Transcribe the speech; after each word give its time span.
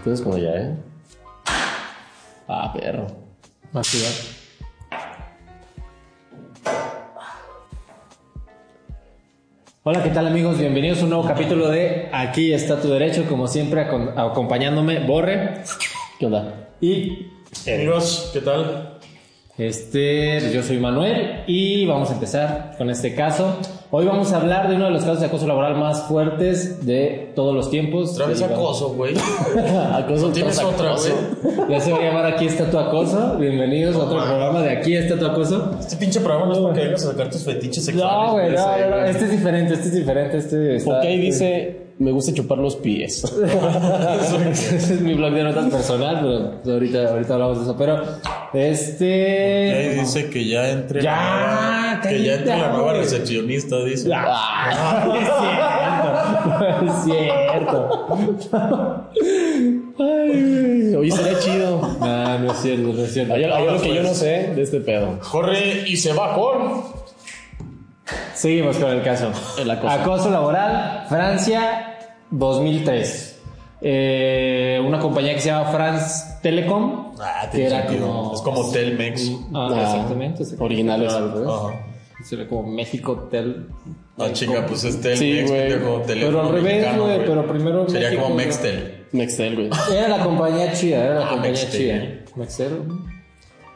Entonces, 0.00 0.24
como 0.24 0.38
ya, 0.38 0.48
¿eh? 0.54 0.74
Ah, 2.48 2.72
perro. 2.72 3.06
Más 3.70 3.86
ciudad. 3.86 4.10
Hola, 9.82 10.02
¿qué 10.02 10.08
tal 10.08 10.26
amigos? 10.26 10.58
Bienvenidos 10.58 11.00
a 11.00 11.04
un 11.04 11.10
nuevo 11.10 11.28
capítulo 11.28 11.68
de 11.68 12.08
Aquí 12.14 12.50
está 12.54 12.80
tu 12.80 12.88
derecho, 12.88 13.26
como 13.28 13.46
siempre 13.46 13.82
acompañándome 13.82 15.00
Borre 15.06 15.64
¿Qué 16.18 16.26
onda? 16.26 16.70
y 16.80 17.26
Amigos, 17.66 18.30
¿qué 18.32 18.40
tal? 18.40 18.98
este, 19.58 20.50
yo 20.50 20.62
soy 20.62 20.78
Manuel 20.78 21.44
y 21.46 21.84
vamos 21.84 22.08
a 22.08 22.14
empezar 22.14 22.74
con 22.78 22.88
este 22.88 23.14
caso. 23.14 23.58
Hoy 23.92 24.06
vamos 24.06 24.32
a 24.32 24.36
hablar 24.36 24.68
de 24.68 24.76
uno 24.76 24.84
de 24.84 24.92
los 24.92 25.02
casos 25.02 25.18
de 25.18 25.26
acoso 25.26 25.48
laboral 25.48 25.76
más 25.76 26.04
fuertes 26.04 26.86
de 26.86 27.32
todos 27.34 27.52
los 27.52 27.70
tiempos. 27.70 28.12
Otra 28.12 28.26
vez 28.26 28.40
acoso, 28.40 28.94
güey. 28.94 29.16
Acoso 29.92 30.30
¿Tienes 30.30 30.54
tras 30.54 30.68
otra, 30.68 30.94
güey? 30.94 31.68
Ya 31.68 31.80
se 31.80 31.90
va 31.90 31.98
a 31.98 32.02
llamar 32.02 32.26
Aquí 32.26 32.46
está 32.46 32.70
tu 32.70 32.78
acoso. 32.78 33.36
Bienvenidos 33.36 33.96
a 33.96 34.04
otro 34.04 34.18
programa 34.24 34.62
de 34.62 34.70
Aquí 34.70 34.94
está 34.94 35.18
tu 35.18 35.26
acoso. 35.26 35.76
Este 35.80 35.96
pinche 35.96 36.20
programa 36.20 36.46
no 36.46 36.52
es 36.52 36.58
para 36.60 36.74
que 36.74 36.84
vengas 36.84 37.04
a 37.04 37.10
sacar 37.10 37.30
tus 37.30 37.44
fetiches 37.44 37.84
sexuales. 37.84 38.28
No, 38.28 38.32
güey, 38.32 38.52
no, 38.52 38.78
no, 38.78 38.90
no, 38.90 39.04
este 39.06 39.24
es 39.24 39.30
diferente, 39.32 39.74
este 39.74 39.88
es 39.88 39.94
diferente, 39.94 40.36
este 40.36 40.76
está... 40.76 40.90
Porque 40.92 41.08
ahí 41.08 41.20
dice, 41.20 41.89
me 42.00 42.12
gusta 42.12 42.32
chupar 42.32 42.56
los 42.58 42.76
pies. 42.76 43.24
Ese 44.50 44.76
es 44.76 45.00
mi 45.02 45.12
blog 45.12 45.34
de 45.34 45.44
notas 45.44 45.70
personal, 45.70 46.60
pero 46.62 46.74
ahorita, 46.74 47.10
ahorita 47.10 47.34
hablamos 47.34 47.58
de 47.58 47.64
eso. 47.64 47.76
Pero, 47.76 48.02
este. 48.54 49.72
Ahí 49.72 50.00
dice 50.00 50.30
que 50.30 50.48
ya 50.48 50.70
entre 50.70 51.02
Ya, 51.02 52.00
la 52.02 52.08
que 52.08 52.24
ya 52.24 52.34
entre 52.36 52.56
la 52.56 52.70
nueva 52.70 52.94
recepcionista, 52.94 53.84
dice. 53.84 54.10
Ah, 54.14 55.12
es 56.82 57.04
cierto. 57.04 58.06
No 58.10 58.32
es 58.32 58.44
cierto. 58.48 59.10
Ay, 59.98 60.94
Oye, 60.94 61.10
sería 61.10 61.38
chido. 61.38 61.80
No, 62.00 62.38
no 62.38 62.52
es 62.52 62.58
cierto, 62.60 62.92
no 62.94 63.02
es 63.02 63.12
cierto. 63.12 63.34
Hay, 63.34 63.44
algo 63.44 63.82
que 63.82 63.88
yo 63.94 64.02
no 64.02 64.08
pues. 64.08 64.18
sé 64.18 64.52
de 64.54 64.62
este 64.62 64.80
pedo. 64.80 65.18
Corre 65.30 65.84
y 65.86 65.98
se 65.98 66.14
va 66.14 66.34
con. 66.34 66.82
Seguimos 68.34 68.78
con 68.78 68.90
el 68.90 69.02
caso. 69.02 69.30
El 69.58 69.70
acoso. 69.70 70.30
laboral, 70.30 71.04
Francia, 71.10 71.89
2003. 72.30 73.38
Eh, 73.82 74.82
una 74.86 74.98
compañía 74.98 75.34
que 75.34 75.40
se 75.40 75.48
llama 75.48 75.70
France 75.70 76.38
Telecom. 76.42 77.12
Ah, 77.18 77.48
que 77.50 77.66
era 77.66 77.86
como. 77.86 78.32
Es 78.34 78.40
como 78.42 78.70
Telmex. 78.70 79.30
Ah, 79.54 79.68
Ah, 79.72 79.82
exactamente. 79.82 80.42
exactamente. 80.42 80.64
originales. 80.64 81.12
Al 81.14 81.32
revés. 81.32 81.48
Ajá. 81.48 81.86
Sería 82.24 82.46
como 82.48 82.70
México 82.70 83.28
Tel. 83.30 83.66
Ah, 84.18 84.28
chinga, 84.32 84.66
pues 84.66 84.84
es 84.84 85.00
Telmex, 85.00 85.18
Sí, 85.18 85.42
güey. 85.46 85.68
Pero 86.06 86.42
al 86.42 86.52
revés, 86.52 86.98
güey, 86.98 87.18
pero 87.24 87.46
primero 87.46 87.88
Sería 87.88 88.08
México, 88.10 88.24
como. 88.24 88.34
Mextel. 88.36 89.06
Nextel, 89.12 89.54
güey. 89.56 89.70
Era 89.96 90.08
la 90.18 90.22
compañía 90.24 90.72
chida, 90.72 91.04
era 91.04 91.14
la 91.14 91.26
Ah, 91.26 91.30
compañía 91.30 91.50
Mextel. 91.52 91.80
chida. 91.80 92.36
Mextel. 92.36 92.82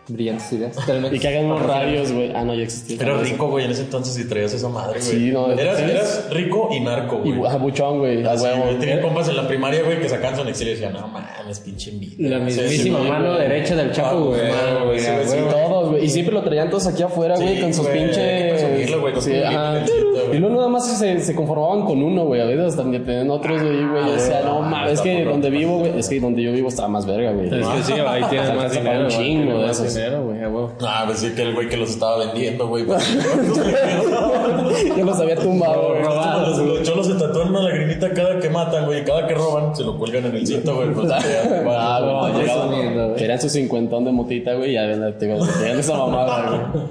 Brillantes 0.07 0.53
ideas. 0.53 0.77
Y 1.13 1.19
que 1.19 1.29
hagan 1.29 1.47
unos 1.47 1.63
radios, 1.63 2.13
güey. 2.13 2.31
Ah, 2.35 2.45
no, 2.45 2.55
ya 2.55 2.63
existía. 2.63 2.97
Era 3.01 3.17
rico, 3.19 3.49
güey, 3.49 3.65
en 3.65 3.71
ese 3.71 3.83
entonces 3.83 4.19
y 4.19 4.29
traías 4.29 4.53
esa 4.53 4.69
madre, 4.69 5.01
güey. 5.01 5.11
Sí, 5.11 5.31
no, 5.33 5.51
eras, 5.53 5.79
eras 5.81 6.27
rico 6.31 6.69
y 6.73 6.81
narco, 6.81 7.23
Y 7.25 7.33
güey. 7.33 7.51
a 7.51 7.57
buchón, 7.57 8.01
güey. 8.01 8.23
A 8.27 8.35
huevo. 8.35 8.65
tenía 8.79 9.01
compas 9.01 9.29
en 9.29 9.37
la 9.37 9.49
primaria, 9.49 9.83
güey, 9.83 9.99
que 10.01 10.09
sacaban 10.09 10.37
su 10.37 10.43
Excel 10.47 10.69
y 10.69 10.71
decían, 10.73 10.93
no 10.93 11.09
mames, 11.09 11.61
pinche 11.61 11.91
envidia. 11.91 12.29
La 12.29 12.39
mismísima 12.45 12.99
sí, 13.03 13.09
mano 13.09 13.31
güey. 13.35 13.49
derecha 13.49 13.77
del 13.77 13.93
Chapo, 13.93 14.35
Ah, 14.35 14.83
güey. 14.85 15.01
Y 16.05 16.09
siempre 16.11 16.35
lo 16.35 16.43
traían 16.43 16.71
todos 16.71 16.87
aquí 16.87 17.03
afuera, 17.03 17.35
güey, 17.37 17.57
Sí, 17.57 17.61
con 17.63 17.75
sus 17.75 17.87
pinches. 17.87 19.01
güey, 19.01 19.13
con 19.13 19.23
Sí, 19.23 19.35
ajá. 19.37 19.85
Y 20.33 20.37
luego 20.39 20.57
nada 20.57 20.69
más 20.69 20.87
se, 20.99 21.21
se 21.21 21.35
conformaban 21.35 21.85
con 21.85 22.03
uno, 22.03 22.25
güey. 22.25 22.41
A 22.41 22.45
veces 22.45 22.67
hasta 22.77 22.83
tenían 22.83 23.31
otros, 23.31 23.63
güey, 23.63 23.87
güey. 23.87 24.05
Yo 24.07 24.13
decía, 24.13 24.43
no 24.45 24.63
Ah, 24.63 24.69
mames, 24.69 24.93
es 24.95 25.01
que 25.01 25.25
donde 25.25 25.51
vivo, 25.51 25.79
güey, 25.79 25.99
es 25.99 26.09
que 26.09 26.21
donde 26.21 26.43
yo 26.43 26.53
vivo 26.53 26.69
está 26.69 26.89
más 26.89 27.07
verga, 27.07 27.33
güey. 27.33 27.47
Es 27.47 27.67
que 27.67 27.83
sí, 27.83 27.93
ahí 28.07 28.23
tienes 28.31 28.55
más 28.55 28.73
dinero. 28.73 29.01
un 29.05 29.09
chingo 29.09 29.59
de 29.63 29.71
esos. 29.71 29.95
dinero, 29.95 30.25
güey. 30.25 30.39
Ah, 30.87 31.03
pues 31.07 31.19
sí 31.21 31.31
que 31.35 31.43
el 31.43 31.55
güey 31.55 31.69
que 31.69 31.77
los 31.77 31.91
estaba 31.91 32.19
vendiendo, 32.19 32.69
güey. 32.69 32.85
Yo 34.97 35.05
los 35.05 35.21
había 35.21 35.37
tumbado, 35.37 35.91
güey. 35.91 36.03
Los, 36.03 36.59
los 36.59 36.83
cholos 36.83 37.07
se 37.07 37.15
tatúan 37.15 37.49
una 37.51 37.63
lagrimita 37.63 38.11
cada 38.13 38.34
matan, 38.65 38.87
güey. 38.87 39.05
Cada 39.05 39.27
que 39.27 39.35
roban, 39.35 39.75
se 39.77 39.83
lo 39.85 39.99
cuelgan 39.99 40.27
en 40.27 40.37
el 40.37 40.47
cinto, 40.47 40.75
güey. 40.77 40.93
Pues, 40.93 41.11
Ah, 41.13 42.01
no, 42.03 42.39
llegaban-. 42.39 43.15
Querían 43.17 43.41
su 43.41 43.49
cincuentón 43.49 44.05
de 44.05 44.13
motita, 44.13 44.55
güey, 44.55 44.71
y 44.71 44.75
ya 44.75 44.83
ven, 44.87 45.01
te 45.19 45.27
tenían 45.27 45.79
esa 45.79 45.97
mamada, 45.97 46.69
güey. 46.73 46.85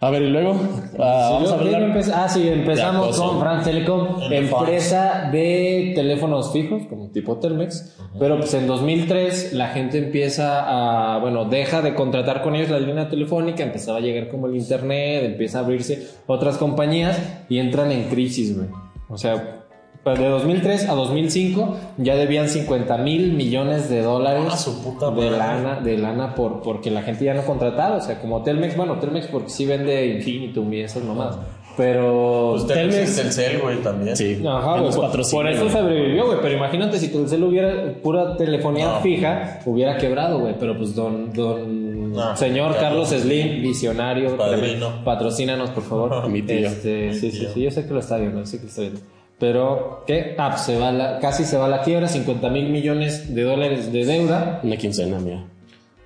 A 0.00 0.10
ver, 0.10 0.20
y 0.20 0.28
luego, 0.28 0.54
ah, 0.98 1.30
vamos 1.32 1.50
a 1.50 1.56
Yo- 1.56 1.62
yo 1.70 1.76
hablar. 1.76 1.90
empe- 1.94 2.12
Ah, 2.14 2.28
sí, 2.28 2.46
empezamos 2.46 3.18
con 3.18 3.40
France 3.40 3.70
Telecom, 3.70 4.20
empresa 4.30 5.30
de 5.32 5.92
teléfonos 5.94 6.52
fijos, 6.52 6.82
como 6.90 7.08
tipo 7.08 7.38
Telmex. 7.38 7.96
Pero 8.18 8.36
pues 8.36 8.52
en 8.52 8.66
2003 8.66 9.54
la 9.54 9.68
gente 9.68 9.96
empieza 9.96 11.14
a, 11.14 11.18
bueno, 11.20 11.46
deja 11.46 11.80
de 11.80 11.94
contratar 11.94 12.42
con 12.42 12.54
ellos 12.54 12.68
la 12.68 12.80
línea 12.80 13.08
telefónica, 13.08 13.62
empezaba 13.62 13.96
a 13.98 14.00
llegar 14.02 14.28
como 14.28 14.46
el 14.46 14.56
internet, 14.56 15.24
empieza 15.24 15.60
a 15.60 15.62
abrirse 15.62 16.06
otras 16.26 16.58
compañías 16.58 17.18
y 17.48 17.56
entran 17.58 17.90
en 17.90 18.04
crisis, 18.10 18.54
güey. 18.54 18.68
O 19.08 19.16
sea, 19.16 19.63
pues, 20.04 20.18
de 20.18 20.28
2003 20.28 20.88
a 20.88 20.94
2005 20.94 21.76
ya 21.98 22.14
debían 22.14 22.48
50 22.48 22.98
mil 22.98 23.32
millones 23.32 23.88
de 23.88 24.02
dólares 24.02 24.44
Ah, 24.50 24.56
su 24.56 24.82
puta 24.82 25.10
de 25.10 25.30
lana, 25.30 25.80
de 25.80 25.98
lana 25.98 26.34
por, 26.34 26.60
porque 26.62 26.90
la 26.90 27.02
gente 27.02 27.24
ya 27.24 27.34
no 27.34 27.42
contrataba. 27.42 27.96
O 27.96 28.00
sea, 28.00 28.20
como 28.20 28.42
Telmex, 28.42 28.76
bueno, 28.76 28.98
Telmex 28.98 29.26
porque 29.28 29.48
sí 29.48 29.66
vende 29.66 30.06
Infinitum 30.06 30.72
y 30.72 30.80
esas 30.80 31.02
nomás. 31.02 31.36
Pero 31.76 32.50
Pues 32.52 32.66
Telmex 32.68 33.12
y 33.18 33.22
Telcel, 33.22 33.60
güey, 33.60 33.78
también. 33.78 34.16
Sí, 34.16 34.40
Ajá, 34.46 34.78
güey, 34.80 34.92
por, 34.92 35.48
eso 35.48 35.68
sobrevivió, 35.70 36.26
güey. 36.26 36.38
Pero 36.40 36.54
imagínate 36.56 36.98
si 36.98 37.08
Telcel 37.08 37.42
hubiera 37.42 37.94
pura 38.02 38.36
telefonía 38.36 38.86
No. 38.86 39.00
fija, 39.00 39.58
hubiera 39.64 39.96
quebrado, 39.96 40.38
güey. 40.38 40.54
Pero 40.60 40.76
pues 40.78 40.94
don, 40.94 41.32
don 41.32 42.12
No, 42.12 42.36
señor 42.36 42.74
Carlos. 42.76 43.08
Carlos 43.08 43.22
Slim, 43.22 43.62
visionario, 43.62 44.36
Padrino. 44.36 45.02
patrocínanos, 45.04 45.70
por 45.70 45.82
favor. 45.82 46.28
Mi 46.30 46.42
tío. 46.42 46.68
Este, 46.68 47.12
sí, 47.12 47.32
sí, 47.32 47.40
tío. 47.40 47.48
sí, 47.54 47.62
yo 47.62 47.70
sé 47.72 47.86
que 47.86 47.92
lo 47.92 47.98
está 48.00 48.18
viendo, 48.18 48.38
yo 48.40 48.46
sé 48.46 48.58
que 48.58 48.62
lo 48.64 48.68
está 48.68 48.82
viendo. 48.82 49.00
Pero, 49.38 50.04
¿qué? 50.06 50.34
Ah, 50.38 50.50
pues 50.50 50.62
se 50.62 50.78
va 50.78 50.92
la, 50.92 51.18
casi 51.18 51.44
se 51.44 51.56
va 51.56 51.66
a 51.66 51.68
la 51.68 51.82
quiebra, 51.82 52.06
50 52.08 52.48
mil 52.50 52.68
millones 52.70 53.34
de 53.34 53.42
dólares 53.42 53.92
de 53.92 54.04
deuda, 54.04 54.60
Una 54.62 54.76
quincena, 54.76 55.18
mía. 55.18 55.44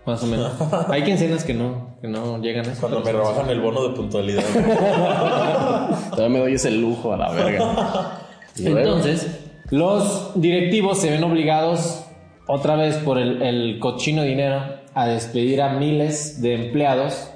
más 0.07 0.23
o 0.23 0.27
menos. 0.27 0.53
Hay 0.89 1.03
quincenas 1.05 1.45
que 1.45 1.53
no, 1.55 1.97
que 2.01 2.09
no 2.09 2.41
llegan 2.41 2.67
a 2.67 2.73
eso. 2.73 2.81
Cuando 2.81 3.01
me 3.01 3.13
rebajan 3.13 3.51
el 3.51 3.61
bono 3.61 3.87
de 3.89 3.95
puntualidad. 3.95 4.43
Todavía 6.11 6.29
me 6.29 6.39
doy 6.39 6.55
ese 6.55 6.71
lujo 6.71 7.13
a 7.13 7.17
la 7.19 7.31
verga. 7.33 8.21
Entonces, 8.59 9.41
los 9.71 10.33
directivos 10.35 10.99
se 10.99 11.11
ven 11.11 11.23
obligados, 11.23 12.05
otra 12.47 12.77
vez 12.77 12.97
por 12.97 13.19
el, 13.19 13.43
el 13.43 13.79
cochino 13.79 14.23
dinero, 14.23 14.63
a 14.95 15.07
despedir 15.07 15.61
a 15.61 15.75
miles 15.75 16.41
de 16.41 16.55
empleados, 16.55 17.31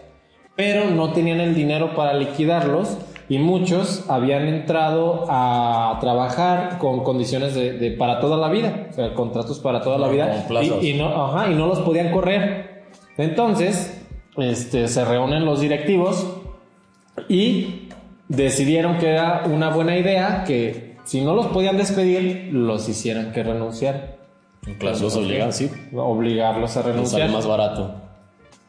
pero 0.56 0.90
no 0.90 1.12
tenían 1.12 1.40
el 1.40 1.54
dinero 1.54 1.94
para 1.94 2.14
liquidarlos 2.14 2.96
y 3.32 3.38
muchos 3.38 4.04
habían 4.10 4.46
entrado 4.46 5.24
a 5.30 5.96
trabajar 6.02 6.76
con 6.76 7.02
condiciones 7.02 7.54
de, 7.54 7.72
de 7.72 7.90
para 7.92 8.20
toda 8.20 8.36
la 8.36 8.50
vida, 8.50 8.88
o 8.90 8.92
sea, 8.92 9.14
contratos 9.14 9.58
para 9.58 9.80
toda 9.80 9.96
la 9.96 10.08
vida 10.08 10.46
y, 10.60 10.90
y 10.90 10.94
no, 10.98 11.06
ajá, 11.06 11.50
y 11.50 11.54
no 11.54 11.66
los 11.66 11.78
podían 11.78 12.10
correr. 12.12 12.82
Entonces, 13.16 14.04
este, 14.36 14.86
se 14.86 15.04
reúnen 15.06 15.46
los 15.46 15.62
directivos 15.62 16.26
y 17.26 17.88
decidieron 18.28 18.98
que 18.98 19.08
era 19.12 19.44
una 19.46 19.70
buena 19.70 19.96
idea 19.96 20.44
que 20.44 20.96
si 21.04 21.22
no 21.22 21.34
los 21.34 21.46
podían 21.46 21.78
despedir, 21.78 22.50
los 22.52 22.86
hicieran 22.86 23.32
que 23.32 23.44
renunciar. 23.44 24.18
los 24.78 25.16
obligados, 25.16 25.56
sí. 25.56 25.70
Obligarlos 25.96 26.76
a 26.76 26.80
Nos 26.80 26.82
sale 26.82 26.92
renunciar. 26.92 27.30
más 27.30 27.46
barato. 27.46 27.94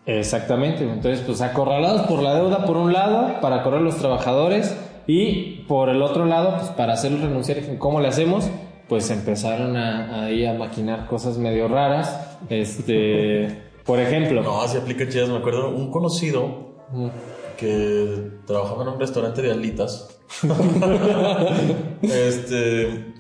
Exactamente. 0.06 0.84
Entonces, 0.84 1.22
pues 1.26 1.42
acorralados 1.42 2.04
por 2.08 2.22
la 2.22 2.36
deuda 2.36 2.66
por 2.66 2.78
un 2.78 2.92
lado, 2.94 3.40
para 3.42 3.64
correr 3.64 3.82
los 3.82 3.98
trabajadores, 3.98 4.76
y 5.08 5.64
por 5.68 5.90
el 5.90 6.02
otro 6.02 6.26
lado, 6.26 6.56
pues 6.58 6.70
para 6.72 6.94
hacerlos 6.94 7.22
renunciar, 7.22 7.58
¿cómo 7.78 8.00
le 8.00 8.08
hacemos? 8.08 8.50
pues 8.88 9.10
empezaron 9.12 9.78
a, 9.78 10.26
ahí 10.26 10.46
a 10.46 10.54
maquinar 10.54 11.08
cosas 11.08 11.38
medio 11.38 11.68
raras. 11.70 12.38
Este, 12.50 13.62
por 13.86 14.00
ejemplo, 14.00 14.44
No, 14.44 14.62
así 14.62 14.78
aplica 14.78 15.08
chidas. 15.08 15.30
Me 15.30 15.38
acuerdo 15.38 15.70
un 15.70 15.90
conocido 15.90 16.76
que 17.58 18.30
trabajaba 18.46 18.84
en 18.84 18.90
un 18.90 19.00
restaurante 19.00 19.42
de 19.42 19.52
alitas. 19.52 20.20
este. 22.02 23.14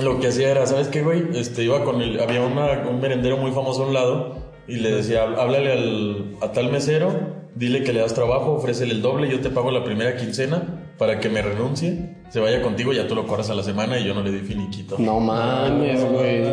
Lo 0.00 0.20
que 0.20 0.28
hacía 0.28 0.50
era, 0.50 0.66
¿sabes 0.66 0.88
qué, 0.88 1.02
güey? 1.02 1.24
Este, 1.34 1.64
iba 1.64 1.84
con 1.84 2.00
el. 2.00 2.20
Había 2.20 2.42
una- 2.42 2.88
un 2.88 3.00
merendero 3.00 3.36
muy 3.38 3.50
famoso 3.50 3.84
a 3.84 3.86
un 3.88 3.94
lado 3.94 4.51
y 4.68 4.76
le 4.76 4.90
decía, 4.92 5.24
háblale 5.24 5.72
al, 5.72 6.36
a 6.40 6.52
tal 6.52 6.70
mesero, 6.70 7.12
dile 7.54 7.82
que 7.82 7.92
le 7.92 8.00
das 8.00 8.14
trabajo, 8.14 8.52
ofrécele 8.52 8.92
el 8.92 9.02
doble, 9.02 9.30
yo 9.30 9.40
te 9.40 9.50
pago 9.50 9.70
la 9.70 9.84
primera 9.84 10.16
quincena 10.16 10.92
para 10.98 11.18
que 11.20 11.28
me 11.28 11.42
renuncie, 11.42 12.16
se 12.30 12.40
vaya 12.40 12.62
contigo, 12.62 12.92
ya 12.92 13.06
tú 13.06 13.14
lo 13.14 13.26
corres 13.26 13.50
a 13.50 13.54
la 13.54 13.62
semana 13.62 13.98
y 13.98 14.04
yo 14.04 14.14
no 14.14 14.22
le 14.22 14.30
di 14.30 14.40
finiquito. 14.40 14.96
No 14.98 15.20
mames, 15.20 16.04
güey. 16.04 16.44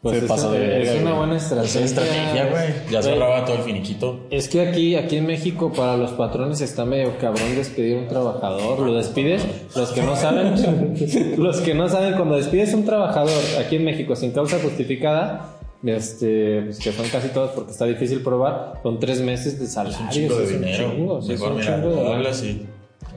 pues 0.00 0.18
Se 0.18 0.24
es, 0.24 0.30
pasó 0.30 0.50
de 0.50 0.82
es 0.82 0.88
verga, 0.88 1.02
una 1.02 1.18
buena 1.18 1.36
estrategia. 1.36 1.84
Estrategia, 1.84 2.46
güey. 2.46 2.64
Ya 2.90 3.02
se 3.02 3.10
ahorraba 3.10 3.44
todo 3.44 3.56
el 3.56 3.62
finiquito. 3.62 4.26
Es 4.30 4.48
que 4.48 4.66
aquí, 4.66 4.96
aquí 4.96 5.16
en 5.16 5.26
México 5.26 5.72
para 5.72 5.96
los 5.96 6.12
patrones 6.12 6.60
está 6.60 6.84
medio 6.84 7.18
cabrón 7.18 7.54
despedir 7.54 7.98
a 7.98 8.00
un 8.00 8.08
trabajador. 8.08 8.80
Lo 8.80 8.94
despides, 8.94 9.46
los 9.76 9.90
que 9.92 10.02
no 10.02 10.16
saben, 10.16 10.54
los 11.38 11.60
que 11.60 11.74
no 11.74 11.88
saben, 11.88 12.14
cuando 12.14 12.36
despides 12.36 12.72
a 12.72 12.76
un 12.78 12.84
trabajador 12.84 13.42
aquí 13.60 13.76
en 13.76 13.84
México 13.84 14.16
sin 14.16 14.32
causa 14.32 14.58
justificada, 14.58 15.58
este, 15.86 16.62
pues 16.62 16.78
que 16.78 16.92
son 16.92 17.06
casi 17.08 17.28
todos 17.28 17.50
porque 17.52 17.72
está 17.72 17.84
difícil 17.86 18.20
probar, 18.22 18.80
son 18.82 18.98
tres 18.98 19.20
meses 19.20 19.58
de 19.58 19.66
salario. 19.66 19.98
Un 20.00 20.08
chingo 20.10 20.36
de 20.36 20.44
eso 20.44 20.50
es 20.52 20.56
un 20.56 20.62
dinero. 20.64 20.90
chingo, 20.92 21.22
sí, 21.22 21.32
es 21.32 21.40
Mejor, 21.40 21.52
un 21.54 21.58
mira, 21.60 21.74
chingo 21.82 22.16
de 22.18 22.28
así. 22.28 22.66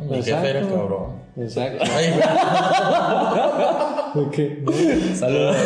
Mi 0.09 0.21
jefe 0.23 0.49
era 0.49 0.61
cabrón. 0.61 1.17
Exacto. 1.37 1.83
Ay, 1.95 2.13
güey. 4.15 4.25
Ok. 4.25 4.37
Saludos. 5.15 5.55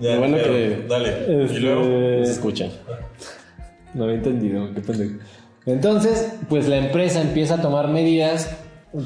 Ya, 0.00 0.16
bueno 0.16 0.36
pero, 0.36 0.52
que- 0.52 0.84
Dale. 0.88 1.44
Este, 1.44 1.56
Y 1.56 1.58
luego. 1.60 2.24
Se 2.24 2.30
escucha. 2.30 2.68
No 3.94 4.04
había 4.04 4.14
entendido, 4.16 4.72
qué 4.72 4.80
pendejo. 4.80 5.14
Entonces, 5.66 6.34
pues 6.48 6.68
la 6.68 6.76
empresa 6.76 7.20
empieza 7.20 7.54
a 7.54 7.60
tomar 7.62 7.88
medidas 7.88 8.48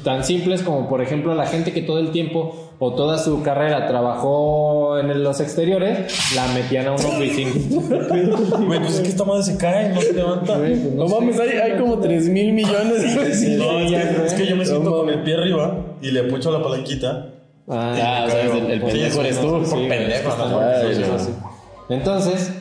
tan 0.03 0.23
simples 0.23 0.61
como, 0.61 0.87
por 0.87 1.01
ejemplo, 1.01 1.33
la 1.33 1.47
gente 1.47 1.73
que 1.73 1.81
todo 1.81 1.97
el 1.97 2.11
tiempo 2.11 2.72
o 2.85 2.93
toda 2.95 3.17
su 3.17 3.41
carrera 3.41 3.87
trabajó 3.87 4.97
en 4.99 5.23
los 5.23 5.39
exteriores, 5.39 6.35
la 6.35 6.47
metían 6.47 6.87
a 6.87 6.91
un 6.91 6.99
officing. 6.99 7.69
Güey, 8.67 8.79
pues 8.79 8.95
es 8.95 8.99
que 9.01 9.07
esta 9.09 9.23
madre 9.23 9.43
se 9.43 9.57
cae, 9.57 9.89
no 9.93 10.01
se 10.01 10.13
levanta. 10.13 10.57
No 10.95 11.07
mames, 11.07 11.39
hay, 11.39 11.49
hay 11.59 11.77
como 11.79 11.99
3 11.99 12.29
mil 12.29 12.51
millones 12.53 13.01
de 13.01 13.57
No, 13.57 13.79
es 13.79 13.91
que, 13.91 13.97
güey. 14.15 14.25
es 14.25 14.33
que 14.33 14.45
yo 14.47 14.55
me 14.55 14.65
siento 14.65 14.89
No 14.89 14.97
con 14.97 15.09
el 15.09 15.23
pie 15.23 15.35
arriba 15.35 15.77
y 16.01 16.11
le 16.11 16.23
pucho 16.23 16.51
la 16.51 16.61
palanquita. 16.61 17.29
Ah, 17.69 18.25
o 18.27 18.29
sea, 18.29 18.41
el, 18.41 18.71
el 18.71 18.79
Sí, 18.81 18.85
pendejo 18.87 19.19
eres 19.21 19.39
tú. 19.39 19.47
por 19.49 19.65
Sí, 19.65 19.85
pendejo, 19.87 20.37
no, 20.37 20.93
sí, 20.93 21.01
no. 21.09 21.19
sí. 21.19 21.29
Entonces, 21.89 22.51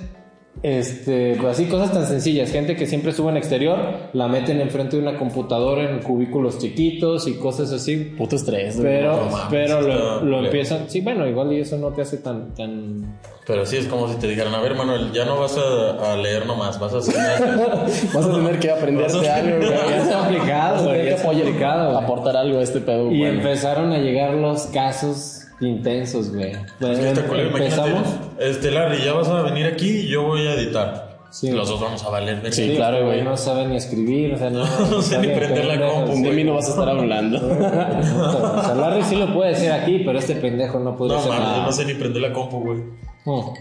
este, 0.63 1.37
pues 1.41 1.55
así 1.59 1.67
cosas 1.67 1.93
tan 1.93 2.07
sencillas, 2.07 2.51
gente 2.53 2.77
que 2.77 2.87
siempre 2.87 3.13
sube 3.13 3.31
en 3.31 3.37
exterior, 3.37 3.79
la 4.13 4.29
meten 4.29 4.61
enfrente 4.61 4.97
de 4.97 5.03
una 5.03 5.19
computadora 5.19 5.91
en 5.91 6.01
cubículos 6.01 6.59
chiquitos 6.59 7.27
y 7.27 7.35
cosas 7.35 7.73
así. 7.73 7.97
Puto 8.17 8.37
estrés. 8.37 8.79
Pero, 8.81 9.17
no 9.29 9.39
pero 9.51 9.81
lo, 9.81 10.21
lo 10.25 10.45
empiezan, 10.45 10.89
sí, 10.89 11.01
bueno, 11.01 11.27
igual 11.27 11.53
y 11.53 11.61
eso 11.61 11.77
no 11.79 11.89
te 11.89 12.03
hace 12.03 12.19
tan, 12.19 12.55
tan 12.55 13.19
Pero 13.47 13.67
sí, 13.67 13.79
es 13.79 13.87
como 13.87 14.07
si 14.09 14.15
te 14.21 14.29
dijeran, 14.29 14.55
a 14.55 14.61
ver, 14.61 14.75
Manuel, 14.77 15.11
ya 15.13 15.25
no 15.25 15.41
vas 15.41 15.59
a, 15.59 16.13
a 16.13 16.17
leer 16.17 16.47
nomás, 16.47 16.79
vas 16.79 16.95
a 16.95 16.99
hacer 16.99 17.15
Vas 18.15 18.25
a 18.27 18.33
tener 18.33 18.59
que 18.61 18.71
aprenderte 18.71 19.17
Vas 19.19 19.27
a- 19.27 19.35
algo, 19.37 19.57
güey. 19.57 19.73
Está 19.99 20.19
complicado, 20.21 20.85
güey, 20.85 21.11
apoyar- 21.11 21.23
complicado, 21.45 21.99
aportar 21.99 22.37
algo 22.37 22.59
a 22.59 22.63
este 22.63 22.81
pedo, 22.81 23.11
Y 23.11 23.25
empezaron 23.25 23.91
a 23.93 23.99
llegar 23.99 24.35
los 24.35 24.67
casos 24.67 25.42
intensos, 25.67 26.33
güey. 26.35 26.53
Es 26.53 27.19
que 27.19 27.23
culero, 27.23 27.57
Empezamos. 27.57 28.03
Este, 28.39 28.71
Larry, 28.71 29.03
ya 29.05 29.15
vas 29.15 29.29
a 29.29 29.43
venir 29.43 29.67
aquí 29.67 29.89
y 29.89 30.09
yo 30.09 30.25
voy 30.25 30.47
a 30.47 30.55
editar. 30.55 31.11
Sí. 31.31 31.51
Los 31.51 31.69
dos 31.69 31.81
vamos 31.81 32.05
a 32.05 32.11
valer. 32.11 32.37
verga. 32.37 32.53
Sí, 32.53 32.75
claro, 32.77 33.07
güey. 33.07 33.23
No 33.23 33.37
saben 33.39 33.71
ni 33.71 33.77
escribir, 33.77 34.35
o 34.35 34.39
sea, 34.39 34.51
no, 34.51 34.65
No 34.91 35.01
sé 35.01 35.19
ni 35.19 35.29
prender 35.29 35.65
la 35.65 35.81
compu, 35.81 36.23
De 36.23 36.31
mí 36.31 36.45
no 36.45 36.55
vas 36.55 36.67
a 36.67 36.71
estar 36.71 36.89
hablando. 36.89 37.39
O 37.39 38.63
sea, 38.63 38.75
Larry 38.75 39.03
sí 39.03 39.17
lo 39.17 39.33
puede 39.33 39.51
decir 39.51 39.71
aquí, 39.73 40.03
pero 40.05 40.19
este 40.19 40.37
pendejo 40.37 40.79
no 40.79 40.95
puede 40.95 41.15
No, 41.15 41.21
mames, 41.21 41.35
yo 41.35 41.41
nada. 41.41 41.65
no 41.65 41.73
sé 41.73 41.87
ni 41.87 41.95
prender 41.95 42.21
la 42.23 42.33
compu, 42.35 42.61
güey. 42.61 42.81
Oh. 43.25 43.55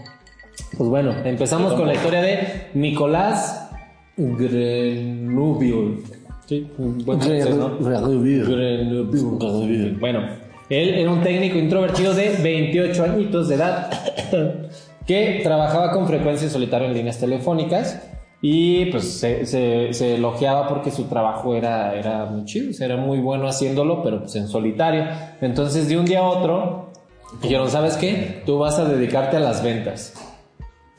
Pues 0.76 0.90
bueno, 0.90 1.14
empezamos 1.24 1.72
con 1.72 1.86
la 1.86 1.94
historia 1.94 2.20
de 2.20 2.66
Nicolás 2.74 3.70
Grenouille. 4.18 5.98
Sí, 6.46 6.68
buen 6.76 7.20
francés, 7.20 7.56
¿no? 7.56 7.78
Grenouille. 7.78 8.42
Bueno, 9.98 10.20
él 10.80 10.94
era 10.94 11.10
un 11.10 11.20
técnico 11.22 11.58
introvertido 11.58 12.14
de 12.14 12.30
28 12.42 13.04
añitos 13.04 13.48
de 13.48 13.54
edad 13.56 13.90
que 15.06 15.40
trabajaba 15.42 15.92
con 15.92 16.06
frecuencia 16.06 16.46
en 16.46 16.50
solitario 16.50 16.88
en 16.88 16.94
líneas 16.94 17.18
telefónicas 17.18 18.08
y 18.40 18.86
pues 18.86 19.20
se, 19.20 19.46
se- 19.46 19.92
se 19.92 20.14
elogiaba 20.16 20.68
porque 20.68 20.90
su 20.90 21.04
trabajo 21.04 21.54
era, 21.54 21.94
era 21.94 22.24
muy 22.26 22.44
chido, 22.44 22.72
era 22.84 22.96
muy 22.96 23.18
bueno 23.18 23.46
haciéndolo, 23.46 24.02
pero 24.02 24.20
pues 24.20 24.34
en 24.36 24.48
solitario. 24.48 25.04
Entonces 25.40 25.88
de 25.88 25.96
un 25.96 26.04
día 26.06 26.20
a 26.20 26.24
otro 26.24 26.90
dijeron, 27.40 27.70
¿sabes 27.70 27.96
qué? 27.96 28.42
Tú 28.44 28.58
vas 28.58 28.78
a 28.78 28.84
dedicarte 28.84 29.36
a 29.36 29.40
las 29.40 29.62
ventas. 29.62 30.14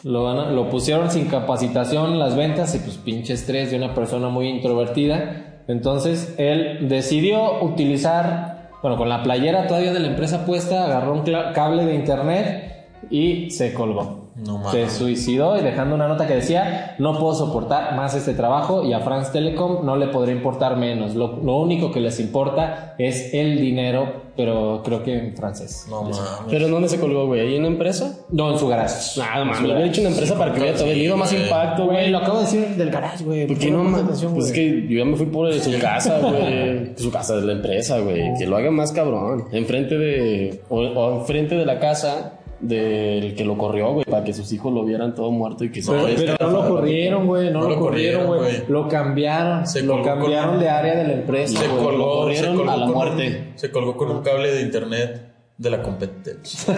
Lo, 0.03 0.51
lo 0.51 0.69
pusieron 0.69 1.09
sin 1.11 1.25
capacitación 1.27 2.17
las 2.19 2.35
ventas 2.35 2.75
y 2.75 2.79
pues 2.79 2.97
pinche 2.97 3.33
estrés 3.33 3.71
de 3.71 3.77
una 3.77 3.93
persona 3.93 4.29
muy 4.29 4.47
introvertida. 4.47 5.63
Entonces 5.67 6.35
él 6.37 6.87
decidió 6.89 7.63
utilizar, 7.63 8.52
bueno, 8.83 8.97
con 8.97 9.07
la 9.07 9.23
playera 9.23 9.65
todavía 9.65 9.93
de 9.93 10.01
la 10.01 10.09
empresa 10.09 10.45
puesta, 10.45 10.83
agarró 10.83 11.13
un 11.13 11.23
cable 11.53 11.85
de 11.85 11.95
internet 11.95 12.82
y 13.09 13.49
se 13.51 13.73
colgó. 13.73 14.23
No 14.35 14.71
se 14.71 14.77
mames. 14.79 14.93
suicidó 14.93 15.59
y 15.59 15.61
dejando 15.61 15.93
una 15.93 16.07
nota 16.07 16.25
que 16.25 16.33
decía, 16.35 16.95
no 16.97 17.17
puedo 17.19 17.35
soportar 17.35 17.95
más 17.95 18.15
este 18.15 18.33
trabajo 18.33 18.83
y 18.83 18.91
a 18.91 18.99
France 19.01 19.31
Telecom 19.31 19.85
no 19.85 19.95
le 19.95 20.07
podría 20.07 20.33
importar 20.33 20.75
menos. 20.75 21.13
Lo, 21.13 21.37
lo 21.43 21.57
único 21.57 21.91
que 21.91 21.99
les 21.99 22.19
importa 22.19 22.95
es 22.97 23.31
el 23.35 23.59
dinero, 23.61 24.23
pero 24.35 24.81
creo 24.83 25.03
que 25.03 25.13
en 25.17 25.37
francés. 25.37 25.85
No 25.87 26.01
mames. 26.01 26.19
¿Pero 26.49 26.67
dónde 26.67 26.89
se 26.89 26.99
colgó, 26.99 27.27
güey? 27.27 27.41
¿Ahí 27.41 27.53
en 27.55 27.59
una 27.61 27.67
empresa? 27.69 28.17
No, 28.31 28.51
en 28.51 28.57
su 28.57 28.67
garage. 28.67 29.19
Nada 29.19 29.45
más, 29.45 29.61
lo 29.61 29.67
hubiera 29.67 29.85
hecho 29.85 30.01
una 30.01 30.09
empresa 30.09 30.35
para 30.35 30.51
que 30.51 30.61
hubiera 30.61 30.77
tenido 30.77 31.15
más 31.15 31.31
impacto, 31.31 31.85
Güey, 31.85 32.09
lo 32.09 32.17
acabo 32.17 32.39
de 32.39 32.45
decir 32.45 32.67
del 32.69 32.89
garage, 32.89 33.23
güey. 33.23 33.45
¿Por 33.45 33.59
qué 33.59 33.69
no, 33.69 33.95
atención, 33.95 34.33
Pues 34.33 34.47
es 34.47 34.51
que 34.51 34.87
yo 34.87 34.97
ya 34.97 35.05
me 35.05 35.15
fui 35.15 35.27
por 35.27 35.53
su 35.53 35.71
casa, 35.79 36.19
güey. 36.19 36.97
Su 36.97 37.11
casa 37.11 37.35
de 37.35 37.45
la 37.45 37.51
empresa, 37.53 37.99
güey. 37.99 38.33
Que 38.39 38.47
lo 38.47 38.57
haga 38.57 38.71
más 38.71 38.91
cabrón. 38.91 39.45
Enfrente 39.51 39.95
de. 39.95 40.61
O, 40.69 40.79
o 40.79 41.19
enfrente 41.19 41.55
de 41.55 41.65
la 41.67 41.79
casa 41.79 42.39
del 42.63 43.35
que 43.35 43.43
lo 43.45 43.57
corrió, 43.57 43.91
güey. 43.93 44.05
Para 44.05 44.23
que 44.23 44.33
sus 44.33 44.51
hijos 44.53 44.73
lo 44.73 44.83
vieran 44.85 45.13
todo 45.13 45.31
muerto 45.31 45.63
y 45.63 45.71
que 45.71 45.81
se 45.81 45.91
Pero, 45.91 46.35
no 46.39 46.49
lo 46.49 46.69
corrieron, 46.69 47.27
güey. 47.27 47.51
No, 47.51 47.59
No 47.61 47.69
lo 47.69 47.75
lo 47.75 47.79
corrieron, 47.81 48.27
güey. 48.27 48.63
Lo 48.67 48.87
cambiaron. 48.87 49.67
Se 49.67 49.83
lo 49.83 49.93
con 49.95 50.03
cambiaron 50.03 50.59
de 50.59 50.69
área 50.69 50.95
de 50.95 51.07
la 51.07 51.13
empresa. 51.13 51.59
Se 51.59 51.67
colgó, 51.67 52.31
se 52.31 52.41
corrieron 52.41 52.55
colgó 52.57 52.71
a 52.71 52.77
la 52.77 52.85
con 52.85 52.93
muerte. 52.95 53.27
Un, 53.53 53.59
se 53.59 53.71
colgó 53.71 53.97
con 53.97 54.11
un 54.11 54.21
cable 54.23 54.51
de 54.51 54.61
internet 54.61 55.29
de 55.57 55.69
la 55.69 55.81
competencia. 55.83 56.73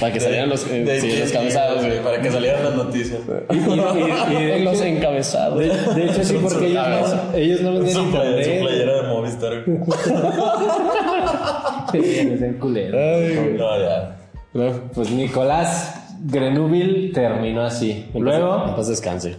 Para 0.00 0.12
que 0.12 0.20
salieran 0.20 0.48
los, 0.50 0.66
eh, 0.70 0.84
De- 0.84 1.00
sí, 1.00 1.08
de- 1.08 1.20
los 1.20 1.32
cabezados, 1.32 1.84
güey. 1.84 2.02
Para 2.02 2.20
que 2.20 2.30
salieran 2.30 2.64
las 2.64 2.74
noticias. 2.74 3.20
Y, 3.50 3.56
y- 3.56 4.38
y 4.38 4.44
de, 4.46 4.60
los 4.64 4.80
encabezados. 4.80 5.58
de, 5.58 5.68
de 5.68 6.04
hecho, 6.06 6.24
sí, 6.24 6.38
porque 6.42 6.66
ellos 6.68 6.86
no, 6.88 7.36
ellos 7.36 7.60
no 7.62 7.72
vendían 7.72 8.04
internet. 8.04 8.44
Movistar. 9.22 9.64
Sí, 11.92 12.02
sean 12.38 12.54
culeros. 12.54 13.58
No, 13.58 13.78
ya. 13.78 14.16
Pues 14.94 15.10
Nicolás 15.10 16.16
Grenouille 16.24 17.12
terminó 17.12 17.62
así. 17.62 18.06
Luego, 18.14 18.74
paz 18.76 18.88
descanse. 18.88 19.36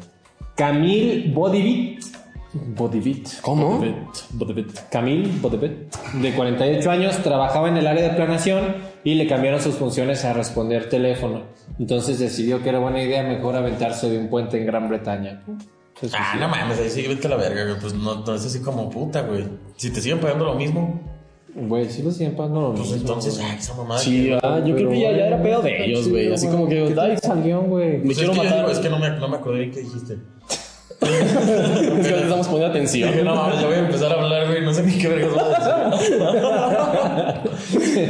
Camille 0.55 1.31
Bodivit. 1.33 2.03
Bodivit. 2.53 3.27
¿Cómo? 3.41 3.83
Bodivit. 4.31 4.71
Camille 4.91 5.31
Bodivit, 5.41 5.95
de 6.21 6.33
48 6.33 6.91
años, 6.91 7.17
trabajaba 7.23 7.69
en 7.69 7.77
el 7.77 7.87
área 7.87 8.09
de 8.09 8.15
planeación 8.15 8.75
y 9.03 9.15
le 9.15 9.25
cambiaron 9.25 9.59
sus 9.59 9.75
funciones 9.75 10.23
a 10.25 10.33
responder 10.33 10.89
teléfono. 10.89 11.41
Entonces 11.79 12.19
decidió 12.19 12.61
que 12.61 12.69
era 12.69 12.77
buena 12.79 13.01
idea 13.01 13.23
mejor 13.23 13.55
aventarse 13.55 14.09
de 14.09 14.19
un 14.19 14.29
puente 14.29 14.59
en 14.59 14.67
Gran 14.67 14.87
Bretaña. 14.87 15.41
Ah, 16.13 16.35
no 16.39 16.47
mames, 16.49 16.79
ahí 16.79 16.89
sí 16.89 17.05
vete 17.07 17.27
a 17.27 17.31
la 17.31 17.35
verga, 17.37 17.63
güey. 17.65 17.79
Pues 17.79 17.93
no, 17.93 18.15
no 18.25 18.35
es 18.35 18.45
así 18.45 18.59
como 18.61 18.89
puta, 18.89 19.21
güey. 19.21 19.45
Si 19.77 19.89
te 19.91 20.01
siguen 20.01 20.19
pagando 20.19 20.45
lo 20.45 20.55
mismo, 20.55 20.99
Güey, 21.55 21.87
sí 21.87 22.01
lo 22.01 22.09
siguen 22.09 22.35
pagando 22.35 22.61
lo 22.61 22.69
pues 22.73 22.81
mismo, 22.89 22.95
entonces, 22.97 23.37
güey. 23.37 23.51
ay, 23.51 23.57
esa 23.59 23.75
mamada. 23.75 23.99
Sí, 23.99 24.23
que- 24.25 24.39
ah, 24.41 24.59
yo 24.65 24.75
creo 24.75 24.89
que 24.89 24.99
ya, 24.99 25.11
ya 25.11 25.27
era 25.27 25.39
pedo 25.43 25.61
de 25.61 25.85
ellos, 25.85 26.09
güey. 26.09 26.33
Así 26.33 26.47
como 26.47 26.67
que, 26.67 26.91
¿Qué 26.91 26.99
ay, 26.99 27.15
salió, 27.21 27.61
güey? 27.61 27.99
me 27.99 28.05
Pues 28.05 28.17
es, 28.17 28.23
quiero 28.23 28.31
que 28.33 28.37
yo 28.39 28.43
matar. 28.45 28.57
digo, 28.65 28.71
es 28.71 28.79
que 28.79 28.89
no 28.89 28.97
me, 28.97 29.09
no 29.11 29.27
me 29.27 29.37
acordé 29.37 29.69
qué 29.69 29.81
dijiste. 29.81 30.17
Es 31.03 32.07
que 32.07 32.11
no 32.11 32.17
estamos 32.17 32.47
poniendo 32.47 32.69
atención. 32.69 33.11
Dije, 33.11 33.23
no 33.23 33.35
mames, 33.35 33.59
yo 33.61 33.67
voy 33.67 33.75
a 33.75 33.79
empezar 33.79 34.11
a 34.13 34.21
hablar, 34.23 34.47
güey. 34.47 34.61
No 34.63 34.73
sé 34.73 34.83
ni 34.83 34.97
qué 34.97 35.07
vergas 35.09 35.33
voy 35.33 35.43
a 35.43 35.99
decir. 35.99 36.17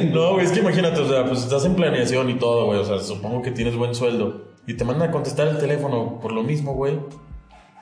no, 0.13 0.33
güey, 0.33 0.45
es 0.45 0.51
que 0.51 0.59
imagínate, 0.59 1.01
o 1.01 1.09
sea, 1.09 1.25
pues 1.25 1.39
estás 1.43 1.65
en 1.65 1.75
planeación 1.75 2.29
y 2.29 2.35
todo, 2.35 2.67
güey. 2.67 2.79
O 2.79 2.85
sea, 2.85 2.99
supongo 2.99 3.41
que 3.41 3.49
tienes 3.51 3.75
buen 3.75 3.95
sueldo. 3.95 4.53
Y 4.67 4.75
te 4.75 4.85
mandan 4.85 5.09
a 5.09 5.11
contestar 5.11 5.47
el 5.47 5.57
teléfono 5.57 6.19
por 6.21 6.31
lo 6.31 6.43
mismo, 6.43 6.75
güey. 6.75 6.99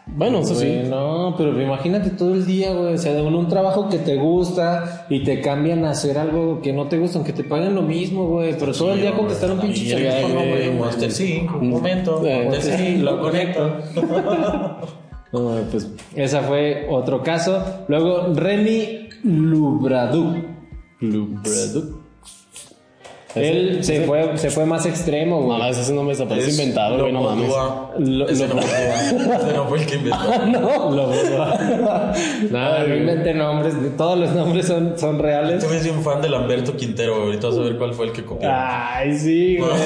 Bueno, 0.07 0.39
eso 0.39 0.55
sí. 0.55 0.81
No, 0.89 1.35
pero 1.37 1.61
imagínate 1.61 2.09
todo 2.09 2.33
el 2.33 2.45
día, 2.45 2.73
güey. 2.73 2.95
O 2.95 2.97
sea, 2.97 3.13
de 3.13 3.21
un, 3.21 3.33
un 3.35 3.47
trabajo 3.47 3.87
que 3.87 3.97
te 3.97 4.15
gusta 4.17 5.05
y 5.09 5.23
te 5.23 5.41
cambian 5.41 5.85
a 5.85 5.91
hacer 5.91 6.17
algo 6.17 6.61
que 6.61 6.73
no 6.73 6.87
te 6.87 6.97
gusta, 6.97 7.17
aunque 7.19 7.33
te 7.33 7.43
paguen 7.43 7.75
lo 7.75 7.81
mismo, 7.81 8.27
güey. 8.27 8.55
Pero 8.57 8.73
todo 8.73 8.93
el 8.93 9.01
día 9.01 9.13
contestar 9.13 9.51
un 9.51 9.59
pinche 9.59 9.95
teléfono, 9.95 10.39
güey. 10.39 10.71
Monster 10.71 11.11
5, 11.11 11.57
un 11.61 11.69
momento, 11.69 12.25
Eh, 12.25 12.45
Monster 12.45 12.77
Sí, 12.77 12.83
5, 12.95 13.03
lo 13.03 13.21
conecto. 13.21 13.77
No, 15.33 15.55
pues 15.71 15.89
esa 16.13 16.41
fue 16.41 16.87
otro 16.89 17.23
caso. 17.23 17.63
Luego, 17.87 18.33
Remy 18.33 19.07
Lubradu. 19.23 20.43
Lubradu. 20.99 22.01
Él 23.35 23.83
se 23.83 24.01
fue, 24.01 24.37
se 24.37 24.49
fue 24.49 24.65
más 24.65 24.85
extremo, 24.85 25.37
güey. 25.41 25.57
Mamá, 25.57 25.69
ese 25.69 25.93
nombre 25.93 26.15
se 26.15 26.25
parece 26.25 26.51
inventado, 26.51 26.99
güey, 26.99 27.13
no 27.13 27.21
mames. 27.21 27.49
Lo- 27.99 28.27
Ese 28.27 28.47
lo- 28.47 28.55
no 28.55 28.61
fue- 28.61 28.89
ese 29.35 29.53
no 29.55 29.65
fue 29.67 29.79
el 29.79 29.85
que 29.85 29.95
inventó. 29.95 30.45
No, 30.47 30.91
lo 30.91 31.07
No, 32.51 32.87
no 32.87 32.95
inventen 32.95 33.37
nombres. 33.37 33.73
Todos 33.97 34.19
los 34.19 34.31
nombres 34.31 34.67
son, 34.67 34.97
son 34.97 35.19
reales. 35.19 35.63
Güey 35.65 35.77
es 35.79 35.87
un 35.87 36.03
fan 36.03 36.21
de 36.21 36.29
Lamberto 36.29 36.75
Quintero, 36.75 37.13
güey. 37.13 37.25
Ahorita 37.27 37.47
vas 37.47 37.57
a 37.57 37.61
ver 37.61 37.77
cuál 37.77 37.93
fue 37.93 38.07
el 38.07 38.11
que 38.11 38.23
copió. 38.25 38.49
Ay, 38.51 39.13
sí, 39.17 39.57
güey. 39.57 39.71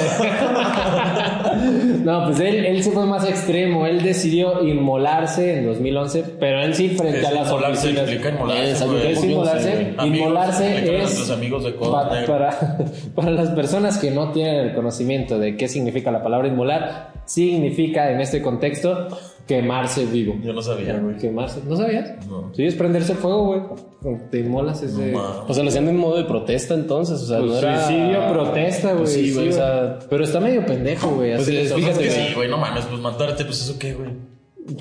no, 2.03 2.25
pues 2.25 2.39
él, 2.39 2.65
él 2.65 2.83
se 2.83 2.91
fue 2.91 3.05
más 3.05 3.27
extremo. 3.27 3.85
Él 3.85 4.01
decidió 4.01 4.63
inmolarse 4.63 5.59
en 5.59 5.65
2011, 5.67 6.23
pero 6.39 6.61
él 6.61 6.73
sí 6.75 6.89
frente 6.89 7.19
Es 7.19 7.25
a 7.25 7.31
las 7.31 7.47
inmolarse, 7.47 7.87
oficinas. 7.87 8.03
explica 8.09 8.29
inmolarse, 8.35 8.85
güey. 8.85 9.01
¿Qué 9.01 9.11
es 9.11 9.23
inmolarse? 9.23 9.69
güey. 9.71 9.85
Amigos, 9.97 10.17
inmolarse 10.27 11.03
es 11.03 11.29
amigos 11.31 11.63
de 11.63 11.75
Codo 11.75 11.91
pa- 11.91 12.09
Negro. 12.13 12.33
para, 12.33 12.77
para 13.15 13.34
las 13.35 13.49
personas 13.49 13.97
que 13.97 14.11
no 14.11 14.31
tienen 14.31 14.55
el 14.67 14.73
conocimiento 14.75 15.37
de 15.39 15.55
qué 15.57 15.67
significa 15.67 16.11
la 16.11 16.23
palabra 16.23 16.47
inmolar, 16.47 17.13
significa 17.25 18.11
en 18.11 18.21
este 18.21 18.41
contexto 18.41 19.07
quemarse 19.47 20.05
vivo. 20.05 20.35
Yo 20.43 20.53
no 20.53 20.61
sabía, 20.61 20.97
güey. 20.97 21.17
Quemarse, 21.17 21.61
¿no 21.67 21.75
sabías? 21.77 22.25
No. 22.27 22.51
Sí, 22.55 22.65
es 22.65 22.73
prenderse 22.75 23.13
fuego, 23.13 23.45
güey. 23.45 24.19
Te 24.31 24.39
inmolas 24.39 24.81
ese. 24.83 25.11
No. 25.11 25.45
O 25.47 25.53
sea, 25.53 25.63
lo 25.63 25.69
hacían 25.69 25.87
en 25.87 25.97
modo 25.97 26.17
de 26.17 26.23
protesta 26.25 26.73
entonces, 26.73 27.21
o 27.21 27.25
sea, 27.25 27.39
Pues 27.39 27.51
no 27.51 27.57
era... 27.59 27.85
Suicidio, 27.87 28.27
protesta, 28.33 28.87
güey. 28.89 28.99
Pues 29.03 29.13
sí, 29.13 29.33
güey, 29.33 29.49
o 29.49 29.53
sea... 29.53 29.99
Pero 30.09 30.23
está 30.23 30.39
medio 30.39 30.65
pendejo, 30.65 31.09
güey. 31.09 31.35
Pues 31.35 31.47
así- 31.47 31.57
es- 31.57 31.73
fíjate, 31.73 32.03
que 32.03 32.09
sí, 32.11 32.33
güey, 32.35 32.49
no 32.49 32.57
mames, 32.57 32.85
pues 32.85 32.99
matarte, 33.01 33.45
pues 33.45 33.61
eso 33.61 33.77
qué, 33.79 33.93
güey. 33.93 34.09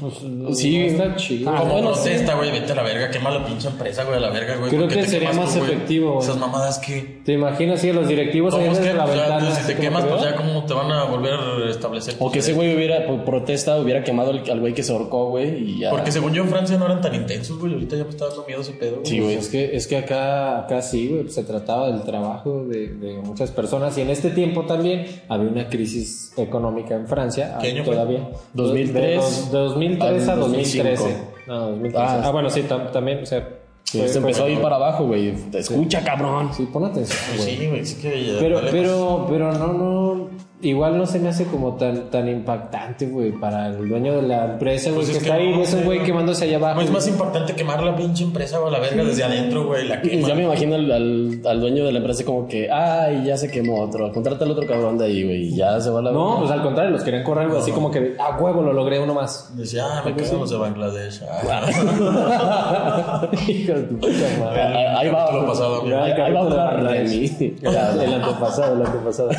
Pues, 0.00 0.14
Sí. 0.58 0.78
no 0.78 0.86
está 0.86 1.14
chido. 1.16 1.50
Ah, 1.50 1.58
Como 1.60 1.72
bueno, 1.74 1.92
protesta, 1.92 2.34
güey, 2.36 2.50
vete 2.50 2.72
a 2.72 2.74
la 2.74 2.82
verga, 2.82 3.10
quema 3.10 3.30
la 3.30 3.44
pinche 3.44 3.68
empresa, 3.68 4.04
güey, 4.04 4.16
a 4.16 4.20
la 4.20 4.30
verga, 4.30 4.56
güey. 4.56 4.70
Creo 4.70 4.80
¿por 4.82 4.88
qué 4.88 4.96
que 4.96 5.02
te 5.02 5.08
sería 5.10 5.32
más 5.34 5.52
tú, 5.52 5.58
güey? 5.60 5.72
efectivo, 5.72 6.12
güey. 6.14 6.24
Esas 6.24 6.38
mamadas 6.38 6.78
que. 6.78 7.20
¿Te 7.22 7.32
imaginas 7.34 7.80
si 7.82 7.92
los 7.92 8.08
directivos 8.08 8.54
ahí 8.54 8.60
¿Cómo 8.60 8.72
es 8.72 8.78
que? 8.78 8.84
desde 8.86 8.96
la 8.98 9.04
Pues 9.04 9.16
ya, 9.16 9.22
ventana? 9.28 9.44
pues, 9.50 9.58
si 9.58 9.66
te 9.74 9.78
quemas, 9.80 10.04
que, 10.04 10.10
pues 10.10 10.22
ya, 10.22 10.36
¿cómo 10.36 10.64
te 10.64 10.72
van 10.72 10.90
a 10.90 11.04
volver 11.04 11.34
a 11.34 11.70
establecer? 11.70 12.14
O 12.18 12.30
que 12.32 12.38
ese 12.38 12.54
güey 12.54 12.74
hubiera, 12.74 13.06
por 13.06 13.24
protesta, 13.24 13.76
hubiera 13.78 14.02
quemado 14.02 14.30
al 14.30 14.42
al 14.50 14.60
güey 14.60 14.72
que 14.72 14.82
se 14.82 14.90
ahorcó, 14.92 15.28
güey, 15.28 15.54
y 15.72 15.78
ya... 15.80 15.90
Porque 15.90 16.10
según 16.12 16.32
yo 16.32 16.42
en 16.44 16.48
Francia 16.48 16.78
no 16.78 16.86
eran 16.86 17.02
tan 17.02 17.14
intensos, 17.14 17.58
güey. 17.58 17.74
Ahorita 17.74 17.96
ya 17.96 18.04
me 18.04 18.10
está 18.10 18.28
dando 18.28 18.44
miedo 18.46 18.62
ese 18.62 18.72
pedo. 18.72 19.00
Sí, 19.04 19.16
Pues 19.20 19.22
güey. 19.24 19.34
Es 19.36 19.48
que, 19.48 19.76
es 19.76 19.86
que 19.86 19.96
acá, 19.98 20.60
acá 20.60 20.80
sí, 20.80 21.08
güey, 21.08 21.28
se 21.28 21.44
trataba 21.44 21.88
del 21.90 22.02
trabajo 22.04 22.64
de, 22.64 22.88
de 22.88 23.18
muchas 23.18 23.50
personas 23.50 23.98
y 23.98 24.00
en 24.00 24.08
este 24.08 24.30
tiempo 24.30 24.62
también 24.64 25.04
había 25.28 25.50
una 25.50 25.68
crisis 25.68 26.32
económica 26.38 26.94
en 26.94 27.06
Francia. 27.06 27.58
¿Qué 27.60 27.68
año 27.68 27.84
fue? 27.84 27.94
todavía. 27.94 28.28
2003 28.54 28.92
De, 28.94 29.14
dos- 29.16 29.52
de 29.52 29.58
2003 29.74 30.28
a 30.28 30.32
al 30.32 30.40
2013. 30.40 31.02
2005. 31.02 31.34
No, 31.46 31.60
2013. 31.70 31.98
Ah, 31.98 32.22
Ah, 32.24 32.30
bueno, 32.30 32.50
sí, 32.50 32.62
tam- 32.68 32.90
también, 32.90 33.22
o 33.22 33.26
sea. 33.26 33.48
Sí, 33.84 33.98
fue- 33.98 34.08
se 34.08 34.18
empezó 34.18 34.42
fue- 34.42 34.50
a 34.50 34.54
ir 34.54 34.60
para 34.62 34.76
abajo, 34.76 35.04
güey. 35.04 35.32
Te 35.52 35.58
escucha, 35.58 36.02
cabrón. 36.02 36.50
Sí, 36.54 36.66
pon 36.72 36.84
atención, 36.84 37.18
Pues 37.28 37.44
güey. 37.44 37.56
sí, 37.58 37.66
güey, 37.68 37.84
sí 37.84 38.00
que. 38.00 38.36
Pero, 38.40 38.60
pero, 38.70 39.26
pero 39.28 39.52
no, 39.52 39.72
no, 39.72 40.28
igual 40.62 40.96
no 40.96 41.04
se 41.04 41.18
me 41.20 41.28
hace 41.28 41.44
como 41.44 41.74
tan, 41.74 42.10
tan 42.10 42.26
impactante, 42.28 43.06
güey, 43.06 43.32
para 43.32 43.66
el 43.68 43.86
dueño 43.88 44.14
de 44.16 44.22
la 44.22 44.52
empresa, 44.52 44.88
güey, 44.90 45.00
Pues 45.04 45.10
que 45.10 45.16
es 45.18 45.22
está 45.22 45.34
ahí, 45.34 45.50
no, 45.52 45.60
un 45.78 45.84
güey 45.84 46.02
quemándose 46.02 46.44
allá 46.44 46.56
abajo. 46.56 46.76
pues 46.76 46.86
es 46.86 46.92
más 46.92 47.02
güey. 47.04 47.12
importante 47.12 47.52
quemar 47.54 47.82
la 47.82 47.94
pinche 47.94 48.24
empresa 48.24 48.58
o 48.60 48.70
la 48.70 48.78
verga 48.78 49.04
desde 49.04 49.24
adentro, 49.24 49.66
güey. 49.66 49.86
La 49.88 50.00
quema. 50.00 50.26
ya 50.28 50.34
me 50.34 50.44
imagino 50.44 50.76
al, 50.76 50.90
al, 50.90 51.40
al 51.44 51.60
dueño 51.60 51.84
de 51.84 51.92
la 51.92 51.98
empresa 51.98 52.24
como 52.24 52.48
que, 52.48 52.70
ay, 52.70 53.24
ya 53.26 53.36
se 53.36 53.50
quemó 53.50 53.82
otro, 53.82 54.10
contrata 54.12 54.44
al 54.46 54.52
otro 54.52 54.66
cabrón 54.66 54.96
de 54.96 55.04
ahí, 55.06 55.22
güey, 55.24 55.48
y 55.48 55.56
ya 55.56 55.78
se 55.80 55.90
va 55.90 56.00
la 56.00 56.12
No, 56.12 56.24
verga. 56.24 56.38
pues 56.40 56.50
al 56.52 56.62
contrario, 56.62 56.90
los 56.92 57.02
querían 57.02 57.24
correr, 57.24 57.48
güey, 57.48 57.60
así 57.60 57.72
como 57.72 57.90
que 57.90 58.16
a 58.18 58.38
huevo 58.38 58.62
lo 58.62 58.72
logré 58.72 58.98
uno 59.00 59.12
más. 59.12 59.52
Decía, 59.56 59.84
ah, 59.86 60.02
me 60.04 60.14
quedamos 60.14 60.48
de 60.50 60.56
Bangladesh. 60.56 61.20
Ah. 61.28 63.28
Hijo 63.48 63.72
de 63.74 63.82
tu 63.82 63.96
puta 63.98 64.12
madre. 64.40 64.62
Ahí- 64.62 64.86
ahí 64.96 65.08
va, 65.10 65.24
Capítulo 65.26 65.46
pasado, 65.48 65.82
ahí, 65.84 66.12
ahí 66.12 66.32
va 66.32 66.40
a. 66.40 67.04
Ya, 67.04 67.92
el 68.04 68.14
antepasado, 68.14 68.74
el 68.80 68.86
antepasado. 68.86 69.30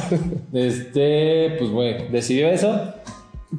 Este, 0.53 1.04
pues, 1.57 1.71
güey, 1.71 2.07
decidió 2.09 2.49
eso. 2.49 2.93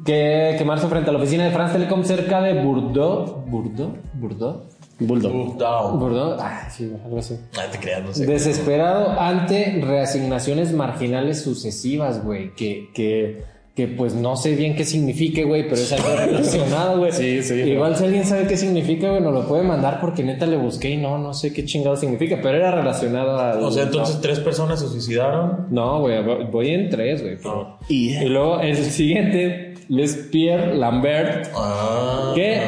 Que 0.05 0.55
quemarse 0.57 0.87
frente 0.87 1.09
a 1.09 1.13
la 1.13 1.19
oficina 1.19 1.45
de 1.45 1.51
France 1.51 1.73
Telecom 1.73 2.03
cerca 2.03 2.41
de 2.41 2.61
Bordeaux. 2.61 3.43
¿Bordeaux? 3.47 3.93
¿Bordeaux? 4.13 4.77
Bulldog. 4.99 5.57
Down. 5.57 5.99
¿Bordeaux? 5.99 6.37
Ah, 6.39 6.69
sí, 6.69 6.91
algo 7.03 7.19
así. 7.19 7.35
No 7.55 7.71
te 7.71 7.77
creas, 7.77 8.03
no 8.03 8.13
sé. 8.13 8.25
Desesperado 8.25 9.19
ante 9.19 9.79
reasignaciones 9.83 10.73
marginales 10.73 11.41
sucesivas, 11.41 12.23
güey. 12.23 12.55
Que, 12.55 12.89
que, 12.95 13.43
que 13.77 13.87
pues 13.87 14.15
no 14.15 14.35
sé 14.35 14.55
bien 14.55 14.75
qué 14.75 14.83
signifique, 14.83 15.43
güey, 15.43 15.61
pero 15.69 15.75
es 15.75 15.93
algo 15.93 16.09
relacionado, 16.17 16.97
güey. 16.97 17.11
Sí, 17.17 17.43
sí, 17.43 17.53
Igual 17.53 17.95
si 17.95 18.05
alguien 18.05 18.25
sabe 18.25 18.47
qué 18.47 18.57
significa, 18.57 19.09
güey, 19.11 19.21
nos 19.21 19.31
lo 19.35 19.47
puede 19.47 19.61
mandar 19.61 20.01
porque 20.01 20.23
neta 20.23 20.47
le 20.47 20.57
busqué 20.57 20.89
y 20.89 20.97
no, 20.97 21.19
no 21.19 21.35
sé 21.35 21.53
qué 21.53 21.63
chingado 21.63 21.95
significa, 21.95 22.39
pero 22.41 22.57
era 22.57 22.71
relacionado 22.71 23.37
a. 23.39 23.55
O 23.59 23.69
sea, 23.69 23.83
entonces 23.83 24.19
tres 24.19 24.39
personas 24.39 24.79
se 24.79 24.87
suicidaron. 24.87 25.67
No, 25.69 25.99
güey, 25.99 26.17
voy 26.49 26.69
en 26.69 26.89
tres, 26.89 27.21
güey. 27.21 27.37
pero- 27.37 27.77
Y 27.87 28.15
Y 28.17 28.25
luego 28.25 28.59
el 28.61 28.75
siguiente, 28.77 29.75
Les 29.89 30.15
Pierre 30.31 30.75
Lambert. 30.75 31.47
Ah. 31.55 32.31
¿Qué? 32.33 32.61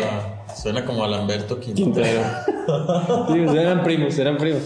Suena 0.56 0.86
como 0.86 1.04
a 1.04 1.08
Lamberto 1.08 1.60
Quintero. 1.60 2.22
Sí, 2.70 3.34
pues, 3.46 3.56
eran 3.56 3.82
primos, 3.82 4.20
eran 4.20 4.38
primos. 4.38 4.62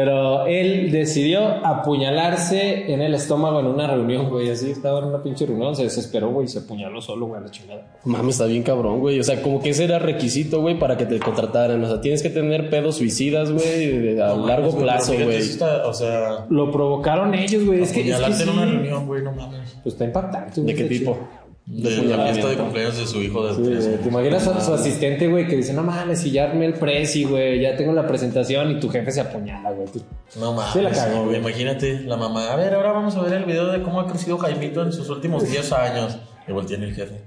Pero 0.00 0.46
él 0.46 0.92
decidió 0.92 1.44
apuñalarse 1.66 2.92
en 2.92 3.02
el 3.02 3.14
estómago 3.14 3.58
en 3.58 3.66
una 3.66 3.88
reunión, 3.88 4.28
güey. 4.30 4.48
Así 4.48 4.70
estaba 4.70 5.00
en 5.00 5.06
una 5.06 5.24
pinche 5.24 5.44
reunión, 5.44 5.74
se 5.74 5.82
desesperó, 5.82 6.30
güey, 6.30 6.44
y 6.46 6.48
se 6.48 6.60
apuñaló 6.60 7.00
solo, 7.00 7.26
güey, 7.26 7.40
a 7.40 7.44
la 7.44 7.50
chingada. 7.50 7.82
Mami, 8.04 8.30
está 8.30 8.44
bien 8.46 8.62
cabrón, 8.62 9.00
güey. 9.00 9.18
O 9.18 9.24
sea, 9.24 9.42
como 9.42 9.60
que 9.60 9.70
ese 9.70 9.82
era 9.84 9.98
requisito, 9.98 10.60
güey, 10.60 10.78
para 10.78 10.96
que 10.96 11.04
te 11.04 11.18
contrataran. 11.18 11.82
O 11.82 11.88
sea, 11.88 12.00
tienes 12.00 12.22
que 12.22 12.30
tener 12.30 12.70
pedos 12.70 12.94
suicidas, 12.96 13.50
güey, 13.50 13.86
de- 14.14 14.22
a 14.22 14.28
No 14.36 14.46
largo 14.46 14.68
mames, 14.70 14.82
plazo, 14.84 15.12
güey. 15.14 15.40
o 15.84 15.92
sea, 15.92 16.46
Lo 16.48 16.70
provocaron 16.70 17.34
ellos, 17.34 17.64
güey. 17.66 17.82
Es 17.82 17.90
que, 17.90 18.00
es 18.02 18.06
que 18.06 18.12
apuñalarte 18.14 18.36
sí. 18.36 18.42
en 18.44 18.56
una 18.56 18.64
reunión, 18.66 19.06
güey, 19.08 19.22
no 19.24 19.32
mames. 19.32 19.76
Pues 19.82 19.94
está 19.96 20.04
impactante, 20.04 20.60
¿De 20.60 20.62
güey, 20.62 20.74
qué 20.76 20.82
está 20.82 20.94
tipo? 20.94 21.12
chido. 21.14 21.28
De 21.70 21.90
la 22.02 22.24
fiesta 22.32 22.48
de 22.48 22.56
cumpleaños 22.56 22.96
de 22.96 23.06
su 23.06 23.20
hijo 23.22 23.46
de 23.46 23.54
Sí, 23.54 23.62
tres. 23.62 23.86
güey, 23.86 23.98
¿Te 23.98 24.08
imaginas 24.08 24.46
a 24.46 24.58
su 24.60 24.72
asistente, 24.72 25.28
güey, 25.28 25.46
que 25.46 25.54
dice, 25.56 25.74
no 25.74 25.82
mames, 25.82 26.20
si 26.22 26.30
ya 26.30 26.44
armé 26.44 26.64
el 26.64 26.72
presi, 26.74 27.24
güey, 27.24 27.60
ya 27.60 27.76
tengo 27.76 27.92
la 27.92 28.06
presentación 28.06 28.70
y 28.70 28.80
tu 28.80 28.88
jefe 28.88 29.10
se 29.12 29.20
apuñala, 29.20 29.70
güey? 29.72 29.86
Tú- 29.88 30.00
No 30.40 30.54
mames. 30.54 30.72
Sí 30.72 30.80
la 30.80 30.90
cagó, 30.90 31.24
güey. 31.26 31.36
Imagínate, 31.36 32.00
la 32.00 32.16
mamá. 32.16 32.50
A 32.52 32.56
ver, 32.56 32.72
ahora 32.74 32.92
vamos 32.92 33.14
a 33.16 33.20
ver 33.22 33.34
el 33.34 33.44
video 33.44 33.66
de 33.66 33.82
cómo 33.82 34.00
ha 34.00 34.06
crecido 34.06 34.38
Jaimito 34.38 34.82
en 34.82 34.92
sus 34.92 35.10
últimos 35.10 35.46
10 35.48 35.70
años. 35.72 36.16
Y 36.48 36.52
voltea 36.52 36.78
el 36.78 36.94
jefe. 36.94 37.20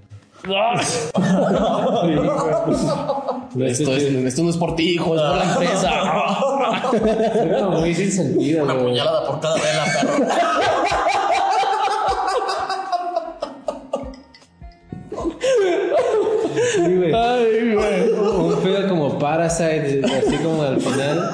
Esto, 3.59 3.95
es- 3.95 4.03
esto 4.03 4.43
no 4.43 4.49
es 4.49 4.57
por 4.57 4.75
ti, 4.75 4.93
hijo, 4.93 5.15
es 5.15 5.21
por 5.21 5.35
la 5.37 5.43
empresa. 5.43 5.91
Era 7.43 7.67
muy 7.67 7.93
sin 7.93 8.11
sentido, 8.11 8.63
Una 8.63 8.73
güey. 8.73 8.85
puñalada 8.87 9.25
por 9.27 9.39
cada 9.39 9.55
vela, 9.55 9.85
perro. 10.01 10.25
Parasite, 19.41 20.01
así 20.05 20.37
como 20.37 20.61
al 20.61 20.79
final. 20.79 21.31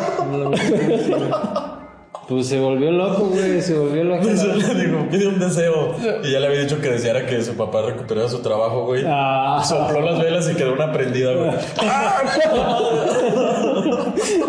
Pues 2.29 2.47
se 2.47 2.59
volvió 2.59 2.91
loco, 2.91 3.25
güey, 3.27 3.61
se 3.61 3.73
volvió 3.73 4.03
loco. 4.03 4.25
Le 4.25 4.33
dijo, 4.33 5.07
pide 5.09 5.27
un 5.27 5.39
deseo. 5.39 5.95
Y 6.23 6.31
ya 6.31 6.39
le 6.41 6.47
había 6.47 6.59
dicho 6.61 6.79
que 6.81 6.89
deseara 6.89 7.25
que 7.25 7.41
su 7.41 7.55
papá 7.55 7.81
recuperara 7.83 8.27
su 8.27 8.39
trabajo, 8.39 8.85
güey. 8.85 9.03
Ah. 9.07 9.63
Sopló 9.65 10.01
las 10.01 10.19
velas 10.21 10.49
y 10.49 10.55
quedó 10.55 10.73
una 10.73 10.91
prendida, 10.91 11.33
güey. 11.33 11.51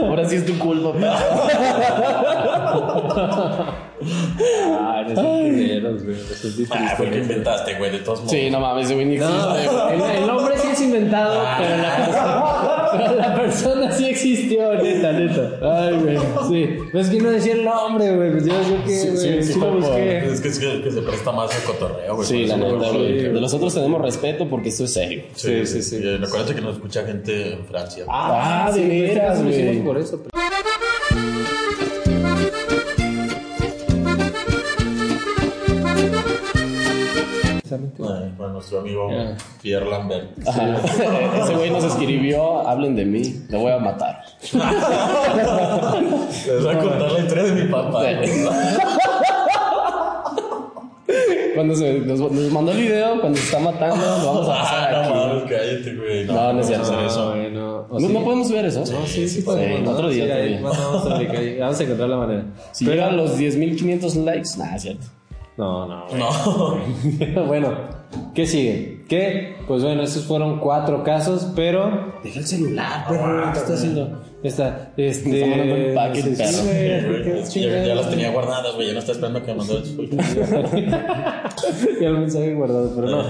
Ahora 0.08 0.28
sí 0.28 0.36
es 0.36 0.46
tu 0.46 0.58
culpa. 0.58 0.92
Ah, 4.00 5.04
son 5.14 5.24
culeros, 5.24 6.04
güey, 6.04 6.16
son 6.16 6.66
Ah, 6.70 6.94
fue 6.96 7.06
el 7.06 7.12
que 7.12 7.18
inventaste, 7.18 7.74
güey, 7.74 7.90
de 7.90 7.98
todos 7.98 8.20
modos. 8.20 8.32
Sí, 8.32 8.50
no 8.50 8.60
mames, 8.60 8.92
güey 8.92 9.04
ni 9.04 9.14
existe. 9.16 9.36
No, 9.36 9.50
güey. 9.50 9.94
el, 9.94 10.16
el 10.16 10.26
nombre 10.26 10.56
sí 10.58 10.68
es 10.72 10.80
inventado, 10.80 11.44
pero 11.58 11.76
la, 11.76 11.96
persona, 11.96 12.44
pero 12.57 12.57
la 13.16 13.35
persona 13.35 13.92
sí 13.92 14.07
existió, 14.09 14.75
neta, 14.75 15.12
neta. 15.12 15.59
Ay, 15.62 15.97
güey, 15.99 16.18
sí. 16.49 16.76
Pues 16.92 17.07
es 17.07 17.12
que 17.14 17.21
no 17.23 17.30
decía 17.30 17.54
el 17.54 17.64
nombre, 17.64 18.14
güey, 18.16 18.30
pues 18.33 18.47
yo 18.47 18.52
sé 18.64 18.76
que, 18.85 18.90
Sí, 18.99 19.16
sí, 19.16 19.52
sí 19.52 19.61
lo 19.61 19.73
busqué. 19.73 20.18
Es 20.26 20.40
que, 20.40 20.49
es 20.49 20.59
que, 20.59 20.83
que 20.83 20.90
se 20.90 21.02
presta 21.02 21.33
más 21.33 21.54
al 21.54 21.62
cotorreo, 21.64 22.14
güey. 22.16 22.26
Sí, 22.26 22.47
la 22.47 22.57
neta, 22.57 22.90
güey. 22.90 23.14
De 23.23 23.40
los 23.40 23.52
otros 23.54 23.75
tenemos 23.75 24.00
respeto 24.02 24.49
porque 24.49 24.68
esto 24.71 24.85
es 24.85 24.92
serio. 24.92 25.23
Sí, 25.35 25.49
Sí, 25.49 25.66
sí, 25.66 25.83
sí, 25.83 25.83
sí. 25.83 26.02
sí. 26.02 26.04
Y 26.21 26.25
acuérdate 26.25 26.54
que 26.54 26.61
nos 26.61 26.76
escucha 26.76 27.04
gente 27.04 27.52
en 27.54 27.64
Francia. 27.66 28.04
Ah, 28.09 28.71
de 28.73 28.80
sí, 28.80 28.87
güey, 28.87 29.00
veras, 29.02 29.42
güey. 29.42 29.83
por 29.85 29.99
eso. 29.99 30.23
Pero- 38.28 38.38
para 38.38 38.52
nuestro 38.52 38.80
amigo 38.80 39.11
Ya. 39.11 39.37
Pierre 39.62 39.90
Lambert. 39.90 40.49
Ajá. 40.49 40.76
Ese 41.42 41.54
güey 41.54 41.70
nos 41.70 41.85
escribió, 41.85 42.66
hablen 42.68 42.94
de 42.97 43.04
mí, 43.04 43.42
le 43.49 43.58
voy 43.58 43.73
a 43.73 43.78
matar. 43.78 44.23
Les 44.42 44.52
voy 46.64 46.75
a 46.75 46.78
contar 46.78 47.12
la 47.12 47.18
historia 47.20 47.44
de 47.44 47.52
mi 47.64 47.70
papá. 47.70 48.02
Cuando 51.54 51.75
se, 51.75 52.00
nos, 52.00 52.20
nos 52.20 52.52
mandó 52.52 52.70
el 52.73 52.78
video, 52.78 53.20
cuando 53.20 53.37
se 53.38 53.44
está 53.47 53.58
matando, 53.58 53.97
lo 53.97 54.26
vamos 54.26 54.49
a 54.49 54.52
pasar 54.52 54.94
Ah, 54.94 55.02
no 55.08 55.08
aquí. 55.08 55.18
mames, 55.18 55.42
cállate, 55.44 55.97
güey. 55.97 56.25
No, 56.26 56.52
no 56.52 56.61
es 56.61 56.66
cierto. 56.66 56.85
hacer 56.85 56.99
eso. 57.06 57.30
bueno. 57.30 57.87
¿o 57.88 57.94
¿No, 57.99 58.06
sí? 58.06 58.12
no 58.12 58.23
podemos 58.25 58.50
ver 58.52 58.64
eso? 58.66 58.80
No, 58.80 58.87
sí, 58.87 59.06
sí 59.06 59.28
Sí, 59.28 59.42
podemos. 59.42 59.88
otro 59.88 60.02
¿no? 60.04 60.08
día, 60.11 60.25
Sí, 60.26 60.30
otro 60.30 60.42
día. 60.44 60.61
Vamos 60.62 61.06
a. 61.06 61.61
Vamos 61.61 61.80
a 61.80 61.82
encontrar 61.82 62.08
la 62.11 62.16
manera. 62.16 62.44
Si 62.73 62.85
llegan 62.85 63.16
los 63.16 63.38
10.500 63.38 64.25
likes, 64.25 64.50
nada, 64.58 64.76
es 64.76 64.82
cierto. 64.82 65.06
No, 65.56 65.87
no. 65.87 66.04
No. 66.16 67.47
bueno, 67.47 67.73
¿qué 68.38 68.47
sigue? 68.47 69.00
¿Qué? 69.09 69.57
Pues 69.66 69.83
bueno, 69.83 70.00
esos 70.02 70.25
fueron 70.25 70.61
cuatro 70.61 71.02
casos, 71.02 71.49
pero. 71.57 72.14
Deja 72.23 72.38
el 72.38 72.47
celular, 72.47 73.04
Perro, 73.09 73.52
¿qué 73.52 73.59
está 73.59 73.75
haciendo? 73.75 74.23
Está, 74.45 74.92
este. 74.97 75.45
Sí, 77.45 77.64
güey, 77.66 77.87
Ya, 77.88 77.97
las 77.97 78.09
tenía 78.09 78.30
guardadas, 78.30 78.76
güey. 78.76 78.87
Ya 78.87 78.92
no 78.92 79.00
está 79.00 79.11
esperando 79.11 79.45
que 79.45 79.50
me 79.50 79.59
mandó 79.59 79.78
el 79.78 80.11
ya 82.00 82.07
el 82.07 82.18
mensaje 82.18 82.54
guardado, 82.54 82.92
pero 82.95 83.09
no. 83.09 83.25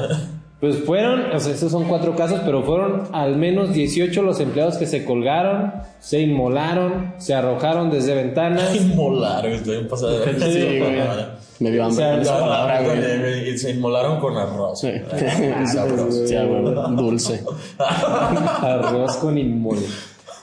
Pues 0.61 0.77
fueron, 0.85 1.33
o 1.33 1.41
sea, 1.41 1.55
estos 1.55 1.73
son 1.73 1.85
cuatro 1.85 2.15
casos, 2.15 2.43
pero 2.45 2.63
fueron 2.63 3.05
al 3.13 3.37
menos 3.37 3.73
18 3.73 4.21
los 4.21 4.41
empleados 4.41 4.77
que 4.77 4.85
se 4.85 5.07
colgaron, 5.07 5.73
se 6.01 6.21
inmolaron, 6.21 7.15
se 7.17 7.33
arrojaron 7.33 7.91
desde 7.91 8.15
ventanas. 8.15 8.75
Inmolar, 8.77 9.41
güey. 9.41 9.55
Estoy 9.55 9.77
de 9.77 10.53
Sí, 10.53 10.79
güey. 10.81 10.99
Me 11.61 11.71
dio 11.73 11.85
hambre 11.85 12.05
O 12.05 12.07
sea, 12.07 12.13
con 12.13 12.23
esa 12.23 12.35
no, 12.35 12.41
palabra, 12.41 12.83
güey. 12.83 13.19
güey. 13.19 13.49
Y 13.51 13.59
se 13.59 13.71
inmolaron 13.71 14.21
con 14.21 14.37
arroz. 14.37 14.81
Sí. 14.81 14.93
Ah, 15.13 15.67
sabroso. 15.73 16.27
Sí, 16.27 16.35
güey, 16.37 16.75
Dulce. 16.97 17.43
Arroz 17.79 19.17
con 19.17 19.37
inmol. 19.39 19.79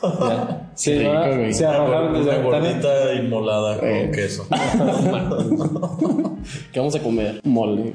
Ya. 0.03 0.69
Se, 0.75 0.99
rico, 0.99 1.11
güey. 1.37 1.53
se 1.53 1.65
arrojaron 1.65 2.13
desde 2.13 2.37
Una 2.39 2.43
gordita 2.59 3.13
inmolada 3.13 3.77
Eh. 3.81 4.01
con 4.03 4.11
queso. 4.11 4.45
¿Qué 6.71 6.79
vamos 6.79 6.95
a 6.95 6.99
comer? 6.99 7.39
Mole. 7.43 7.93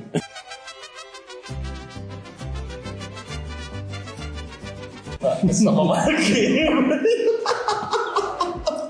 Esa 5.49 5.71
mamá 5.71 6.07
que, 6.07 6.65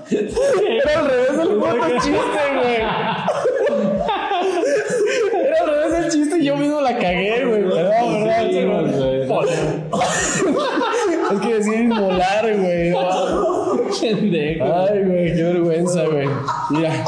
Era 0.09 0.99
al 0.99 1.05
revés 1.07 1.39
el 1.41 1.47
puto 1.49 1.87
chiste, 2.01 2.41
güey. 2.53 2.75
Era 5.33 5.59
al 5.61 5.67
revés 5.69 5.93
el 6.05 6.11
chiste 6.11 6.37
y 6.39 6.45
yo 6.45 6.55
mismo 6.57 6.80
la 6.93 6.99
cagué, 6.99 7.45
güey. 7.45 7.63
¿verdad? 7.63 8.47
Sí, 8.49 8.63
güey. 8.63 9.21
Es 11.31 11.39
que 11.41 11.53
decía 11.53 11.79
inmolar, 11.81 12.57
güey. 12.57 12.93
Pendejo. 14.01 14.65
Ay, 14.65 15.03
güey, 15.03 15.35
qué 15.35 15.43
vergüenza, 15.43 16.05
güey. 16.05 16.27
Mira. 16.69 17.03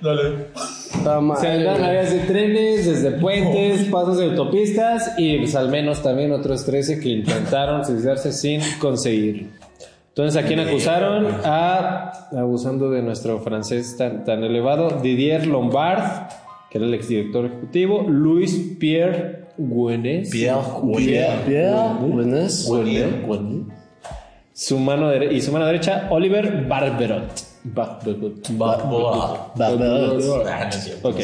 Dale. 0.00 0.46
Está 0.94 1.20
mal. 1.20 1.38
Se 1.38 1.48
andan 1.48 1.82
áreas 1.82 2.12
de 2.12 2.18
trenes, 2.20 2.86
desde 2.86 3.10
puentes, 3.12 3.84
pasos 3.84 4.18
de 4.18 4.26
autopistas 4.26 5.14
y 5.18 5.38
pues 5.38 5.54
al 5.54 5.68
menos 5.68 6.02
también 6.02 6.32
otros 6.32 6.64
13 6.64 7.00
que 7.00 7.08
intentaron 7.08 7.84
suicidarse 7.84 8.32
sin 8.32 8.60
conseguirlo. 8.78 9.48
Entonces, 10.08 10.42
¿a 10.42 10.46
quién 10.46 10.60
acusaron? 10.60 11.28
A, 11.44 12.28
abusando 12.36 12.90
de 12.90 13.00
nuestro 13.00 13.38
francés 13.40 13.96
tan, 13.96 14.24
tan 14.24 14.42
elevado, 14.42 15.00
Didier 15.00 15.46
Lombard, 15.46 16.28
que 16.70 16.78
era 16.78 16.86
el 16.86 16.94
exdirector 16.94 17.46
ejecutivo, 17.46 18.02
Luis 18.08 18.76
Pierre 18.78 19.48
Güenes. 19.58 20.30
Pierre, 20.30 20.62
Pierre, 21.46 21.94
buenas. 22.00 22.68
Su 24.52 24.78
mano 24.78 25.14
y 25.14 25.40
su 25.40 25.52
mano 25.52 25.66
derecha, 25.66 26.06
Oliver 26.10 26.66
Barberot. 26.66 27.50
Barberot. 27.64 28.50
Boa. 28.52 29.52
Barberot. 29.56 30.46
Ah, 30.46 30.70
ok. 31.02 31.16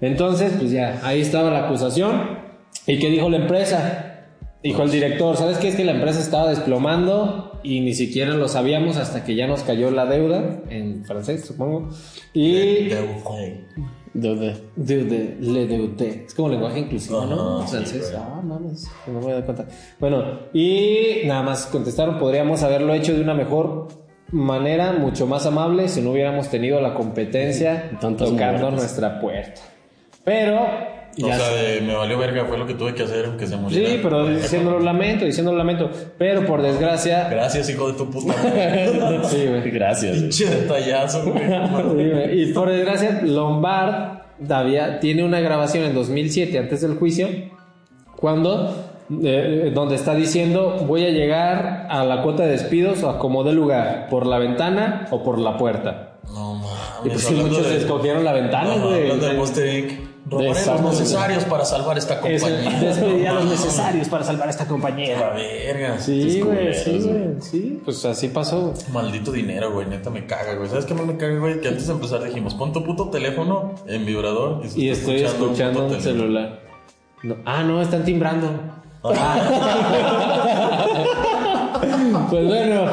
Entonces, 0.00 0.52
pues 0.58 0.70
ya, 0.70 1.00
ahí 1.02 1.20
estaba 1.20 1.50
la 1.50 1.66
acusación. 1.66 2.38
¿Y 2.86 2.98
qué 2.98 3.08
dijo 3.08 3.28
la 3.30 3.38
empresa? 3.38 4.10
Dijo 4.62 4.82
el 4.82 4.90
director, 4.90 5.36
¿sabes 5.36 5.58
qué? 5.58 5.68
Es 5.68 5.76
que 5.76 5.84
la 5.84 5.92
empresa 5.92 6.20
estaba 6.20 6.48
desplomando 6.48 7.60
y 7.62 7.80
ni 7.80 7.94
siquiera 7.94 8.34
lo 8.34 8.48
sabíamos 8.48 8.96
hasta 8.96 9.24
que 9.24 9.34
ya 9.34 9.46
nos 9.46 9.62
cayó 9.62 9.90
la 9.90 10.06
deuda, 10.06 10.62
en 10.70 11.04
francés 11.04 11.44
supongo. 11.44 11.90
Y... 12.32 12.88
De- 14.14 14.28
de- 14.28 14.34
¿Dónde? 14.36 14.56
Deude, 14.76 15.36
le 15.40 15.66
deudé. 15.66 16.24
Es 16.26 16.34
como 16.34 16.48
lenguaje 16.48 16.78
inclusivo, 16.80 17.24
¿no? 17.26 17.58
Ajá, 17.58 17.66
sí, 17.66 17.72
francés. 17.76 18.14
ah, 18.16 18.40
mames, 18.44 18.88
no 19.08 19.20
me 19.20 19.32
doy 19.32 19.42
cuenta. 19.42 19.66
Bueno, 19.98 20.24
y 20.52 21.22
nada 21.26 21.42
más 21.42 21.66
contestaron, 21.66 22.18
podríamos 22.18 22.62
haberlo 22.62 22.94
hecho 22.94 23.12
de 23.12 23.20
una 23.20 23.34
mejor 23.34 23.88
manera, 24.30 24.92
mucho 24.92 25.26
más 25.26 25.46
amable, 25.46 25.88
si 25.88 26.00
no 26.00 26.12
hubiéramos 26.12 26.48
tenido 26.48 26.80
la 26.80 26.94
competencia 26.94 27.90
tocando 28.00 28.28
muertes. 28.30 28.72
nuestra 28.72 29.20
puerta. 29.20 29.60
Pero... 30.24 30.60
O 31.22 31.26
sea, 31.26 31.38
sé- 31.38 31.54
de 31.54 31.80
me 31.82 31.94
valió 31.94 32.18
verga, 32.18 32.44
fue 32.44 32.58
lo 32.58 32.66
que 32.66 32.74
tuve 32.74 32.94
que 32.94 33.04
hacer, 33.04 33.30
que 33.38 33.46
se 33.46 33.56
muriera. 33.56 33.88
Sí, 33.88 34.00
pero 34.02 34.26
diciéndolo 34.26 34.80
lamento, 34.80 35.24
diciéndolo 35.24 35.56
lamento. 35.58 35.90
Pero 36.18 36.44
por 36.44 36.60
desgracia. 36.62 37.28
Gracias, 37.30 37.70
hijo 37.70 37.92
de 37.92 37.98
tu 37.98 38.10
puta 38.10 38.34
madre. 38.42 39.20
Sí, 39.24 39.46
güey. 39.46 39.70
Gracias. 39.70 40.16
Pinche 40.18 40.46
detallazo, 40.46 41.24
güey. 41.92 42.42
Y 42.42 42.52
por 42.52 42.68
desgracia, 42.70 43.20
Lombard 43.22 44.18
todavía 44.46 44.98
tiene 45.00 45.24
una 45.24 45.40
grabación 45.40 45.84
en 45.84 45.94
2007, 45.94 46.58
antes 46.58 46.80
del 46.80 46.94
juicio, 46.96 47.28
cuando. 48.16 48.74
eh, 49.22 49.70
donde 49.74 49.96
está 49.96 50.14
diciendo 50.14 50.78
voy 50.88 51.04
a 51.04 51.10
llegar 51.10 51.86
a 51.90 52.04
la 52.06 52.22
cuota 52.22 52.44
de 52.44 52.52
despidos 52.52 53.02
o 53.02 53.10
a 53.10 53.18
como 53.18 53.44
dé 53.44 53.52
lugar, 53.52 54.06
por 54.08 54.24
la 54.26 54.38
ventana 54.38 55.06
o 55.10 55.22
por 55.22 55.38
la 55.38 55.58
puerta. 55.58 56.13
No 56.32 56.54
Y 56.54 56.58
mames. 56.58 57.12
pues 57.12 57.20
sí, 57.22 57.26
hablando 57.28 57.48
muchos 57.50 57.68
de- 57.70 57.76
escogieron 57.78 58.24
la 58.24 58.32
ventana, 58.32 58.74
güey. 58.76 59.18
Del 59.18 59.78
Inc. 59.78 60.14
Robaremos 60.26 60.58
Exacto. 60.58 60.82
necesarios 60.90 61.44
para 61.44 61.64
salvar 61.66 61.98
esta 61.98 62.18
compañía. 62.20 62.80
despedir 62.80 63.28
a 63.28 63.32
los 63.34 63.44
necesarios 63.44 64.08
para 64.08 64.24
salvar 64.24 64.48
esta 64.48 64.64
La 64.64 64.68
compañía. 64.70 65.30
verga. 65.34 65.98
Sí, 65.98 66.40
güey, 66.40 66.72
sí, 66.74 66.98
güey, 67.04 67.34
sí. 67.40 67.80
Pues 67.84 68.02
así 68.06 68.28
pasó. 68.28 68.72
Maldito 68.90 69.30
dinero, 69.32 69.70
güey. 69.72 69.86
Neta 69.86 70.08
me 70.08 70.24
caga, 70.26 70.54
güey. 70.54 70.68
¿Sabes 70.70 70.86
qué 70.86 70.94
más 70.94 71.04
me 71.04 71.18
caga, 71.18 71.38
güey? 71.38 71.60
Que 71.60 71.68
antes 71.68 71.86
de 71.86 71.92
empezar 71.92 72.24
dijimos, 72.24 72.54
pon 72.54 72.72
tu 72.72 72.82
puto 72.82 73.10
teléfono 73.10 73.74
en 73.86 74.06
vibrador. 74.06 74.66
se 74.66 74.80
Y 74.80 74.88
está 74.88 75.12
estoy 75.12 75.24
escuchando 75.26 75.84
un 75.86 76.00
celular. 76.00 76.60
No. 77.22 77.36
Ah, 77.44 77.62
no, 77.62 77.82
están 77.82 78.02
timbrando. 78.04 78.48
pues 82.30 82.46
bueno, 82.46 82.86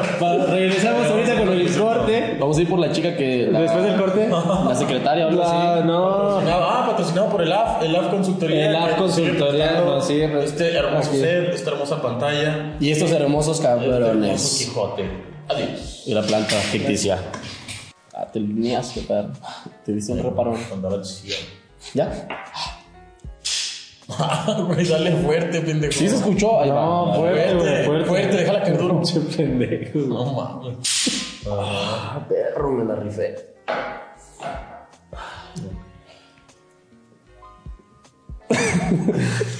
regresamos 0.48 1.06
ahorita 1.06 1.36
con 1.38 1.48
el 1.50 1.76
corte. 1.76 2.36
Vamos 2.40 2.58
a 2.58 2.60
ir 2.62 2.68
por 2.68 2.78
la 2.78 2.92
chica 2.92 3.16
que. 3.16 3.48
La, 3.50 3.60
Después 3.60 3.84
del 3.84 3.96
corte. 3.96 4.28
la 4.28 4.74
secretaria 4.74 5.26
o 5.26 5.28
algo 5.30 5.42
La- 5.42 5.74
así. 5.76 5.86
no. 5.86 6.38
Ah, 6.38 6.84
patrocinado 6.88 7.28
por 7.30 7.42
el 7.42 7.52
AF, 7.52 7.82
el 7.82 7.94
AF 7.96 8.08
Consultoría. 8.10 8.70
El 8.70 8.76
AF. 8.76 8.96
Consultoría, 8.96 9.72
no, 9.80 10.00
sí, 10.00 10.20
Este 10.20 10.74
hermoso 10.76 11.08
aquí. 11.10 11.18
set, 11.20 11.54
esta 11.54 11.70
hermosa 11.70 12.02
pantalla. 12.02 12.76
Y 12.80 12.90
estos 12.90 13.10
hermosos 13.12 13.56
Este 13.58 13.68
hermoso 13.68 13.90
cabrones. 13.90 14.56
Quijote. 14.66 15.10
Adiós. 15.48 16.02
Y 16.06 16.14
la 16.14 16.22
planta 16.22 16.54
ficticia. 16.56 17.18
Ah, 18.14 18.26
te 18.32 18.40
lineaste, 18.40 19.00
perro. 19.02 19.30
Te 19.84 19.92
diste 19.92 20.12
un 20.12 20.22
reparón. 20.22 20.56
¿Ya? 21.94 22.28
Güey, 24.66 24.86
dale 24.86 25.12
fuerte, 25.12 25.60
pendejo. 25.60 25.92
Sí 25.92 26.08
se 26.08 26.16
escuchó. 26.16 26.60
Ahí 26.60 26.68
No, 26.70 27.08
va. 27.08 27.14
fuerte, 27.14 27.54
güey, 27.54 27.84
fuerte. 27.84 28.04
fuerte, 28.06 28.36
déjala 28.36 28.62
caer 28.62 28.78
duro. 28.78 29.00
Pinche 29.00 29.20
pendejo. 29.20 29.98
No 30.00 30.32
mames. 30.32 31.40
Ah, 31.48 32.24
perro, 32.28 32.70
me 32.72 32.84
la 32.84 32.96
rifé. 32.96 33.34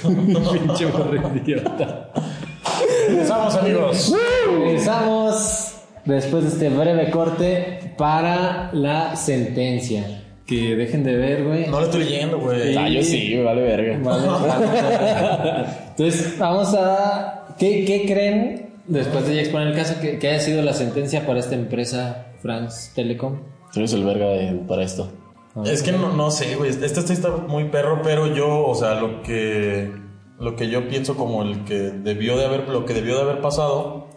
Pinche 0.01 0.85
morro 0.87 1.35
idiota. 1.35 2.09
Empezamos, 3.09 3.55
amigos. 3.55 4.13
Regresamos 4.47 5.75
después 6.05 6.43
de 6.43 6.49
este 6.49 6.69
breve 6.69 7.09
corte 7.11 7.93
para 7.97 8.69
la 8.73 9.15
sentencia. 9.15 10.22
Que 10.45 10.75
dejen 10.75 11.03
de 11.03 11.15
ver, 11.15 11.43
güey. 11.45 11.67
No 11.67 11.79
lo 11.79 11.85
estoy 11.85 12.03
leyendo, 12.03 12.37
güey. 12.39 12.75
Ah, 12.75 12.89
yo 12.89 13.01
sí, 13.01 13.33
me 13.35 13.43
vale 13.43 13.61
verga. 13.61 13.97
Vale, 14.03 14.27
vale. 14.27 15.65
Entonces, 15.89 16.37
vamos 16.37 16.73
a. 16.77 17.45
¿Qué, 17.57 17.85
qué 17.85 18.05
creen, 18.05 18.69
después 18.87 19.25
de 19.27 19.35
ya 19.35 19.41
exponer 19.41 19.69
el 19.69 19.75
caso, 19.75 19.95
que, 20.01 20.19
que 20.19 20.27
haya 20.29 20.39
sido 20.39 20.61
la 20.63 20.73
sentencia 20.73 21.25
para 21.25 21.39
esta 21.39 21.55
empresa 21.55 22.27
France 22.41 22.91
Telecom? 22.95 23.39
Tú 23.71 23.79
eres 23.79 23.93
el 23.93 24.03
verga 24.03 24.27
de- 24.29 24.53
para 24.67 24.83
esto. 24.83 25.09
Es 25.65 25.83
que 25.83 25.91
no, 25.91 26.11
no 26.13 26.31
sé, 26.31 26.55
güey. 26.55 26.71
Este 26.71 26.85
este 26.87 27.13
está 27.13 27.29
muy 27.29 27.65
perro, 27.65 28.01
pero 28.03 28.33
yo, 28.35 28.65
o 28.65 28.73
sea, 28.75 28.95
lo 28.95 29.21
que 29.21 29.91
lo 30.39 30.55
que 30.55 30.67
yo 30.67 30.87
pienso 30.89 31.15
como 31.15 31.43
el 31.43 31.63
que 31.63 31.75
debió 31.75 32.35
de 32.37 32.45
haber 32.45 32.67
lo 32.67 32.85
que 32.85 32.93
debió 32.95 33.15
de 33.17 33.21
haber 33.21 33.39
pasado 33.39 34.07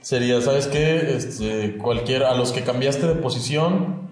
sería, 0.00 0.40
¿sabes 0.40 0.66
qué? 0.66 1.14
Este, 1.16 1.76
cualquier 1.78 2.24
a 2.24 2.34
los 2.34 2.50
que 2.52 2.62
cambiaste 2.62 3.06
de 3.06 3.14
posición 3.14 4.10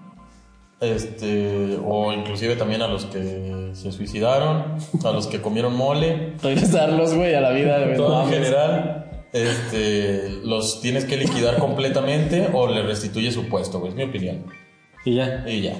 Este, 0.81 1.77
o 1.85 2.11
inclusive 2.11 2.55
también 2.55 2.81
a 2.81 2.87
los 2.87 3.05
que 3.05 3.69
se 3.73 3.91
suicidaron, 3.91 4.77
a 5.03 5.11
los 5.11 5.27
que 5.27 5.39
comieron 5.39 5.75
mole, 5.75 6.33
Regresarlos, 6.41 7.13
güey, 7.13 7.35
a 7.35 7.41
la 7.41 7.51
vida, 7.51 7.95
todo 7.95 8.09
no 8.09 8.23
en 8.23 8.29
general, 8.33 9.27
este, 9.31 10.39
los 10.43 10.81
tienes 10.81 11.05
que 11.05 11.17
liquidar 11.17 11.57
completamente 11.59 12.49
o 12.51 12.67
le 12.67 12.81
restituye 12.81 13.31
su 13.31 13.47
puesto, 13.47 13.79
güey, 13.79 13.91
es 13.91 13.95
mi 13.95 14.03
opinión. 14.03 14.45
Y 15.05 15.15
ya. 15.15 15.43
Y 15.47 15.61
ya. 15.61 15.73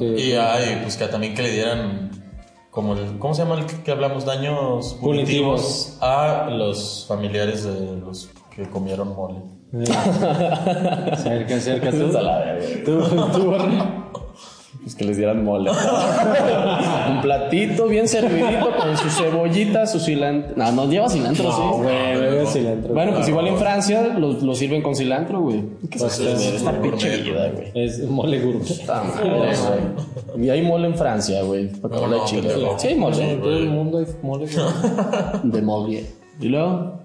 Y 0.00 0.32
ay, 0.32 0.80
pues 0.82 0.96
que 0.96 1.06
también 1.06 1.34
que 1.34 1.42
le 1.42 1.52
dieran 1.52 2.10
como 2.70 2.94
el, 2.94 3.18
¿cómo 3.18 3.34
se 3.34 3.42
llama 3.42 3.60
el 3.60 3.66
que, 3.66 3.82
que 3.82 3.90
hablamos? 3.90 4.24
Daños 4.24 4.96
Punitivos. 5.00 5.00
punitivos 5.00 5.98
a 6.00 6.48
los 6.50 7.04
familiares 7.06 7.64
de 7.64 7.96
los 8.00 8.30
que 8.54 8.68
comieron 8.68 9.14
mole. 9.14 9.57
Cerca, 9.70 11.60
cerca. 11.60 11.90
¿Tú? 11.90 12.16
A 12.16 12.22
la 12.22 12.38
verga, 12.38 12.66
güey. 12.66 12.84
¿Tú, 12.84 13.00
tú? 13.32 13.54
Pues 14.82 14.94
que 14.94 15.04
les 15.04 15.18
dieran 15.18 15.44
mole. 15.44 15.70
Un 17.10 17.20
platito 17.20 17.88
bien 17.88 18.08
servidito 18.08 18.70
con 18.74 18.96
su 18.96 19.10
cebollita, 19.10 19.86
su 19.86 20.00
cilantro. 20.00 20.56
No, 20.56 20.72
no 20.72 20.88
lleva 20.88 21.10
cilantro, 21.10 21.52
sí. 21.52 21.62
Güey, 21.82 22.18
bebe 22.18 22.46
cilantro. 22.46 22.94
Bueno, 22.94 23.12
pues 23.12 23.28
igual 23.28 23.48
en 23.48 23.58
Francia 23.58 24.02
lo, 24.18 24.32
lo 24.32 24.54
sirven 24.54 24.80
con 24.80 24.94
cilantro, 24.94 25.40
güey. 25.42 25.62
¿Qué 25.90 25.98
Pues 25.98 26.18
es 26.18 26.34
güey? 26.34 26.56
Esta 26.56 26.80
pinche 26.80 27.16
vida, 27.18 27.50
güey. 27.50 27.70
Es 27.74 28.02
mole 28.08 28.40
gourmet. 28.40 28.70
Está 28.70 29.02
madre, 29.02 29.30
güey. 30.34 30.46
Y 30.46 30.50
hay 30.50 30.62
mole 30.62 30.86
en 30.86 30.94
Francia, 30.94 31.42
güey. 31.42 31.68
Para 31.68 31.96
No, 31.96 32.06
no, 32.06 32.16
no, 32.16 32.24
pendejo. 32.24 32.78
Sí 32.78 32.88
hay 32.88 32.94
mole. 32.94 33.32
En 33.32 33.40
todo 33.40 33.58
el 33.58 33.68
mundo 33.68 33.98
hay 33.98 34.06
mole. 34.22 34.46
De 35.42 35.60
mole. 35.60 36.06
¿Y 36.40 36.48
luego? 36.48 37.00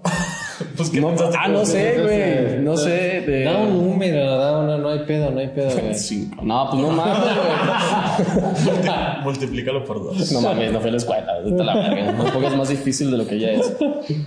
Pues 0.76 0.90
que 0.90 1.00
No, 1.00 1.14
ah, 1.38 1.48
no 1.48 1.64
sé, 1.64 2.00
güey. 2.02 2.60
No 2.60 2.76
sé. 2.76 3.22
De... 3.26 3.44
Da 3.44 3.58
un 3.58 3.72
número, 3.72 4.38
da 4.38 4.58
una, 4.58 4.78
no 4.78 4.88
hay 4.88 5.00
pedo, 5.00 5.30
no 5.30 5.40
hay 5.40 5.48
pedo, 5.48 5.70
güey. 5.70 5.94
Cinco. 5.94 6.42
No, 6.42 6.68
pues 6.70 6.82
no 6.82 6.90
mames, 6.90 7.18
güey. 8.66 9.22
Multiplícalo 9.24 9.84
por 9.84 10.02
dos. 10.02 10.32
No 10.32 10.40
mames, 10.40 10.72
no 10.72 10.80
fui 10.80 10.88
a 10.88 10.92
la 10.92 10.98
escuela. 10.98 11.40
La 11.44 11.74
verga. 11.74 12.12
No 12.12 12.24
pongas 12.32 12.56
más 12.56 12.68
difícil 12.68 13.10
de 13.10 13.18
lo 13.18 13.26
que 13.26 13.38
ya 13.38 13.52
es. 13.52 13.76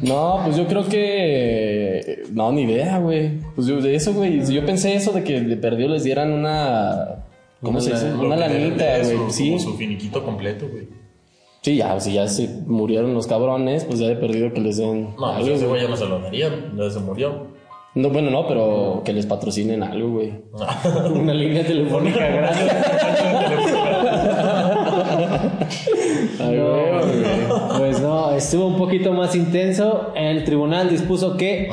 No, 0.01 0.41
pues 0.45 0.57
yo 0.57 0.67
creo 0.67 0.87
que. 0.87 2.23
No, 2.31 2.51
ni 2.51 2.63
idea, 2.63 2.99
güey. 2.99 3.39
Pues 3.55 3.67
yo 3.67 3.81
de 3.81 3.95
eso, 3.95 4.13
güey. 4.13 4.45
Yo 4.45 4.65
pensé 4.65 4.95
eso 4.95 5.11
de 5.11 5.23
que 5.23 5.41
de 5.41 5.57
perdido 5.57 5.89
les 5.89 6.03
dieran 6.03 6.31
una. 6.31 7.23
¿Cómo 7.61 7.81
se 7.81 7.91
dice? 7.91 8.13
Una 8.13 8.35
lanita, 8.35 8.99
güey. 8.99 9.17
Sí. 9.31 9.47
como 9.49 9.59
su 9.59 9.77
finiquito 9.77 10.23
completo, 10.23 10.67
güey. 10.69 10.87
Sí, 11.67 11.75
ya, 11.75 11.99
si 11.99 12.13
ya 12.13 12.29
se 12.29 12.47
murieron 12.65 13.13
los 13.13 13.27
cabrones, 13.27 13.83
pues 13.83 13.99
ya 13.99 14.07
de 14.07 14.15
perdido 14.15 14.53
que 14.53 14.61
les 14.61 14.77
den. 14.77 15.13
No, 15.19 15.25
algo, 15.25 15.47
pues 15.47 15.57
ese 15.57 15.67
güey. 15.67 15.81
ya 15.81 15.89
no 15.89 15.97
se 15.97 16.05
lo 16.05 16.19
darían, 16.19 16.77
ya 16.77 16.89
se 16.89 17.01
murió. 17.01 17.47
No, 17.93 18.09
bueno, 18.09 18.31
no, 18.31 18.47
pero 18.47 19.01
que 19.03 19.11
les 19.11 19.25
patrocinen 19.25 19.83
algo, 19.83 20.11
güey. 20.11 20.33
Una 21.13 21.33
línea 21.33 21.65
telefónica 21.65 22.25
grande. 22.25 22.71
Ay, 26.39 26.55
No, 26.55 26.73
güey, 26.73 27.19
güey. 27.19 27.79
Pues 27.79 27.99
no, 27.99 28.31
estuvo 28.31 28.67
un 28.67 28.77
poquito 28.77 29.11
más 29.11 29.35
intenso. 29.35 30.13
El 30.15 30.45
tribunal 30.45 30.89
dispuso 30.89 31.35
que 31.35 31.69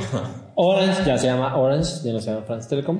Orange, 0.56 1.04
ya 1.06 1.18
se 1.18 1.28
llama 1.28 1.56
Orange, 1.56 2.00
ya 2.02 2.12
no 2.12 2.18
se 2.18 2.32
llama 2.32 2.42
France 2.42 2.68
Telecom, 2.68 2.98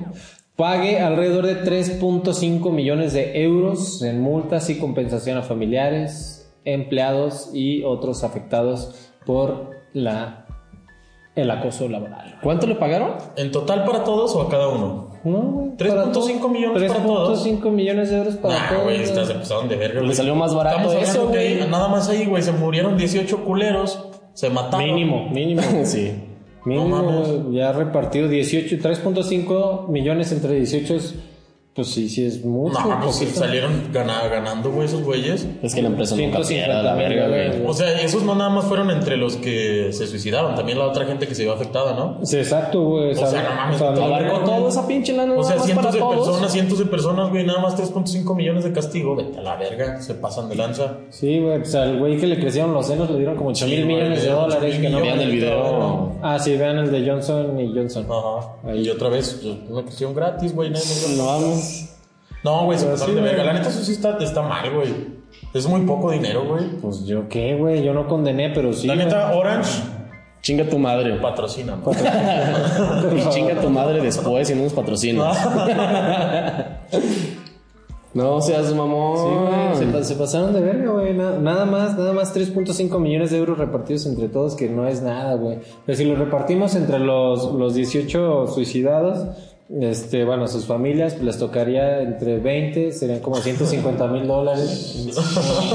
pague 0.55 1.01
alrededor 1.01 1.45
de 1.45 1.61
3.5 1.61 2.71
millones 2.71 3.11
de 3.11 3.43
euros 3.43 4.01
en 4.01 4.21
multas 4.21 4.69
y 4.69 4.79
compensación 4.79 5.37
a 5.37 5.41
familiares, 5.41 6.44
empleados 6.65 7.51
y 7.53 7.83
otros 7.83 8.23
afectados 8.23 9.11
por 9.25 9.71
la 9.93 10.41
el 11.35 11.51
acoso 11.51 11.89
laboral. 11.89 12.39
¿Cuánto 12.41 12.65
le 12.65 12.75
pagaron? 12.75 13.11
¿En 13.35 13.51
total 13.51 13.83
para 13.85 14.03
todos 14.05 14.33
o 14.35 14.41
a 14.41 14.49
cada 14.49 14.69
uno? 14.69 15.11
No, 15.25 15.39
güey, 15.41 15.69
3.5 15.77 15.89
para 15.95 16.11
todos. 16.11 16.51
millones 16.51 16.91
para 16.93 17.03
todos. 17.05 17.45
3.5 17.45 17.71
millones 17.71 18.09
de 18.09 18.17
euros 18.17 18.35
para 18.37 18.53
Nah, 18.57 18.69
todos. 18.69 18.83
güey, 18.83 19.01
estas 19.01 19.27
se 19.27 19.33
pasaron 19.33 19.67
de 19.67 19.75
verga, 19.75 20.01
Le 20.01 20.13
salió 20.15 20.35
más 20.35 20.55
barato 20.55 20.91
Estamos 20.93 21.09
eso, 21.09 21.29
ahí- 21.37 21.67
nada 21.69 21.87
más 21.89 22.07
ahí, 22.09 22.25
güey, 22.25 22.41
se 22.41 22.51
murieron 22.53 22.95
18 22.95 23.43
culeros, 23.43 23.99
se 24.33 24.49
mataron. 24.49 24.85
Mínimo, 24.85 25.29
mínimo. 25.29 25.61
sí. 25.83 26.13
Mínimo, 26.63 27.01
No 27.01 27.51
ya 27.51 27.73
repartido 27.73 28.27
18, 28.29 28.77
3.5 28.77 29.87
millones 29.89 30.31
entre 30.31 30.53
18 30.55 30.95
es, 30.95 31.15
pues 31.75 31.89
sí, 31.89 32.07
sí 32.07 32.25
es 32.25 32.43
mucho. 32.45 32.79
No, 32.79 33.01
pues 33.01 33.17
poquito. 33.17 33.37
salieron 33.39 33.89
gana- 33.91 34.27
ganando, 34.29 34.71
güey, 34.71 34.85
esos 34.87 35.03
güeyes. 35.03 35.45
Es 35.61 35.75
que 35.75 35.81
la 35.81 35.89
empresa 35.89 36.15
nunca 36.15 36.41
150 36.41 36.47
pierde 36.47 36.83
la 36.83 36.95
verga, 36.95 37.27
güey. 37.27 37.67
O 37.67 37.73
sea, 37.73 37.99
esos 38.01 38.23
no 38.23 38.33
nada 38.33 38.49
más 38.49 38.63
fueron 38.65 38.89
entre 38.91 39.17
los 39.17 39.35
que 39.35 39.89
se 39.91 40.07
suicidaron, 40.07 40.55
también 40.55 40.79
la 40.79 40.85
otra 40.85 41.05
gente 41.05 41.27
que 41.27 41.35
se 41.35 41.43
vio 41.43 41.51
afectada, 41.53 41.93
¿no? 41.93 42.19
Sí, 42.25 42.37
exacto, 42.37 42.81
güey. 42.81 43.11
O 43.11 43.15
sea, 43.15 43.43
no 43.43 43.55
mames, 43.55 43.77
todo 43.77 44.03
Abarcó 44.05 44.39
toda 44.39 44.69
esa 44.69 44.87
pinche 44.87 45.11
lana 45.13 45.33
O 45.33 45.43
sea, 45.43 45.59
cientos 45.59 45.75
para 45.85 45.91
de 45.91 45.99
todos. 45.99 46.27
personas, 46.27 46.51
cientos 46.53 46.79
de 46.79 46.85
personas, 46.85 47.29
güey, 47.29 47.45
nada 47.45 47.59
más 47.59 47.75
3.5 47.75 48.35
millones 48.35 48.63
de 48.63 48.71
castigo. 48.71 49.15
Vete 49.15 49.39
a 49.39 49.41
la 49.41 49.57
verga, 49.57 50.01
se 50.01 50.13
pasan 50.15 50.47
de 50.47 50.55
lanza. 50.55 50.99
Sí, 51.09 51.39
güey, 51.39 51.57
pues 51.59 51.75
al 51.75 51.99
güey 51.99 52.17
que 52.17 52.27
le 52.27 52.39
crecieron 52.39 52.73
los 52.73 52.87
senos 52.87 53.09
le 53.09 53.17
dieron 53.17 53.35
como 53.35 53.49
8 53.49 53.65
mil 53.65 53.79
Sí, 53.79 53.83
millones 53.85 54.23
de 54.23 54.29
dólares. 54.29 54.69
8 54.75 54.81
Que 54.81 54.89
no 54.89 55.01
Vean 55.01 55.19
el 55.19 55.31
video. 55.31 56.11
Ah, 56.21 56.39
sí, 56.39 56.55
vean 56.55 56.77
el 56.77 56.89
de 56.91 57.09
Johnson 57.09 57.59
y 57.59 57.67
Johnson. 57.75 58.05
Ajá. 58.09 58.73
Y 58.75 58.87
otra 58.89 59.09
vez, 59.09 59.41
una 59.69 59.81
cuestión 59.81 60.13
gratis, 60.15 60.55
güey. 60.55 60.69
No 60.69 61.25
vamos. 61.25 61.64
No, 62.45 62.65
güey, 62.65 62.77
se 62.79 62.85
pasaron 62.85 63.15
sí, 63.15 63.21
de 63.21 63.27
verga. 63.27 63.43
La 63.43 63.53
neta, 63.53 63.69
eso 63.69 63.83
sí 63.83 63.91
está, 63.93 64.17
está 64.19 64.41
mal, 64.43 64.71
güey. 64.73 64.93
Es 65.53 65.67
muy 65.67 65.81
poco 65.81 66.11
dinero, 66.11 66.45
güey. 66.47 66.63
Pues 66.81 67.03
yo 67.05 67.27
qué, 67.27 67.55
güey, 67.55 67.83
yo 67.83 67.93
no 67.93 68.07
condené, 68.07 68.51
pero 68.51 68.71
sí. 68.71 68.87
La 68.87 68.93
güey. 68.93 69.05
neta, 69.05 69.33
Orange 69.35 69.81
Chinga 70.41 70.69
tu 70.69 70.77
madre. 70.77 71.15
patrocina. 71.15 71.77
Y 73.15 73.29
chinga 73.31 73.59
tu 73.59 73.69
madre 73.71 73.99
después 73.99 74.47
y 74.51 74.55
no 74.55 74.63
nos 74.63 74.73
patrocinas. 74.73 75.35
No 78.13 78.39
seas 78.39 78.73
mamón. 78.73 79.17
Sí, 79.17 79.23
güey, 79.35 79.75
se, 79.75 79.85
pa- 79.91 80.03
se 80.05 80.15
pasaron 80.15 80.53
de 80.53 80.61
verga, 80.61 80.89
güey. 80.91 81.13
Na- 81.13 81.37
nada 81.37 81.65
más, 81.65 81.97
nada 81.97 82.13
más 82.13 82.33
3.5 82.33 82.97
millones 82.97 83.31
de 83.31 83.39
euros 83.39 83.57
repartidos 83.57 84.05
entre 84.05 84.29
todos, 84.29 84.55
que 84.55 84.69
no 84.69 84.87
es 84.87 85.01
nada, 85.01 85.33
güey. 85.35 85.57
Pero 85.85 85.97
si 85.97 86.05
lo 86.05 86.15
repartimos 86.15 86.75
entre 86.75 86.99
los, 86.99 87.51
los 87.53 87.73
18 87.75 88.47
suicidados, 88.47 89.27
este, 89.69 90.25
bueno, 90.25 90.47
sus 90.47 90.65
familias, 90.65 91.13
pues 91.13 91.25
les 91.25 91.37
tocaría 91.39 92.01
entre 92.01 92.39
20, 92.39 92.91
serían 92.91 93.19
como 93.19 93.37
150 93.37 94.07
mil 94.07 94.27
dólares. 94.27 95.11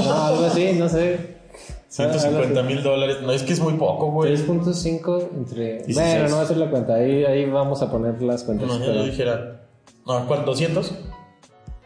No, 0.05 0.23
algo 0.23 0.45
así, 0.45 0.73
no 0.73 0.87
sé. 0.87 1.41
150 1.89 2.63
mil 2.63 2.81
dólares. 2.83 3.17
No, 3.21 3.31
es 3.33 3.43
que 3.43 3.53
es 3.53 3.59
muy 3.59 3.73
poco, 3.73 4.11
güey. 4.11 4.33
3.5 4.33 5.29
entre... 5.35 5.83
16. 5.83 5.95
Bueno, 5.95 6.23
no 6.23 6.29
voy 6.29 6.39
a 6.39 6.41
hacer 6.43 6.57
la 6.57 6.69
cuenta, 6.69 6.95
ahí, 6.95 7.25
ahí 7.25 7.45
vamos 7.49 7.81
a 7.81 7.91
poner 7.91 8.21
las 8.21 8.43
cuentas. 8.43 8.67
No, 8.67 8.79
yo 8.79 9.03
dijera. 9.03 9.61
No, 10.05 10.25
¿cuánto? 10.25 10.53
¿200? 10.53 10.89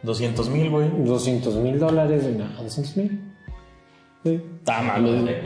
200 0.02 0.48
mil, 0.50 0.70
güey. 0.70 0.88
200 1.04 1.56
mil 1.56 1.78
dólares, 1.80 2.22
no, 2.24 2.62
200 2.62 2.96
mil. 2.96 3.25
Sí. 4.26 4.40
Tá, 4.64 4.82
mames. 4.82 5.36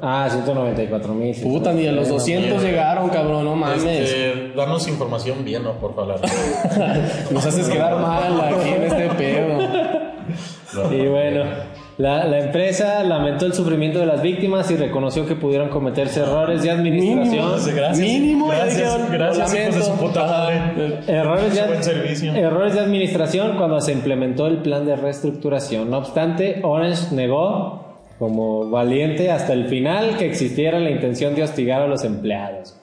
Ah, 0.00 0.28
194 0.30 1.12
mil. 1.12 1.34
Puta, 1.42 1.72
ni 1.72 1.88
a 1.88 1.90
los 1.90 2.08
200 2.08 2.62
llegaron, 2.62 3.08
cabrón, 3.08 3.44
no 3.44 3.56
mames. 3.56 3.82
Este, 3.82 4.52
danos 4.54 4.86
información 4.86 5.44
bien, 5.44 5.64
¿no? 5.64 5.72
Por 5.72 5.96
favor. 5.96 6.20
Nos 7.32 7.44
haces 7.44 7.68
quedar 7.68 7.98
mal 7.98 8.40
aquí 8.40 8.68
en 8.68 8.82
este 8.84 9.08
pedo. 9.16 9.58
Y 10.92 11.08
bueno, 11.08 11.46
la, 11.96 12.26
la 12.26 12.38
empresa 12.38 13.02
lamentó 13.02 13.44
el 13.46 13.54
sufrimiento 13.54 13.98
de 13.98 14.06
las 14.06 14.22
víctimas 14.22 14.70
y 14.70 14.76
reconoció 14.76 15.26
que 15.26 15.34
pudieron 15.34 15.68
cometerse 15.70 16.20
errores 16.20 16.62
de 16.62 16.70
administración. 16.70 17.74
Gracias. 17.74 17.98
Mínimo, 17.98 18.46
gracias, 18.46 18.76
dijeron, 18.76 19.08
gracias, 19.10 19.54
hijos 19.54 19.74
de 19.74 19.82
su 19.82 19.92
puta. 19.96 20.52
Errores 21.08 21.54
de, 21.54 22.40
errores 22.40 22.74
de 22.74 22.80
administración 22.80 23.56
cuando 23.56 23.80
se 23.80 23.90
implementó 23.90 24.46
el 24.46 24.58
plan 24.58 24.86
de 24.86 24.94
reestructuración. 24.94 25.90
No 25.90 25.98
obstante, 25.98 26.60
Orange 26.62 27.12
negó 27.12 27.87
como 28.18 28.68
valiente 28.70 29.30
hasta 29.30 29.52
el 29.52 29.66
final 29.66 30.16
que 30.16 30.26
existiera 30.26 30.78
la 30.80 30.90
intención 30.90 31.34
de 31.34 31.42
hostigar 31.44 31.82
a 31.82 31.86
los 31.86 32.04
empleados. 32.04 32.76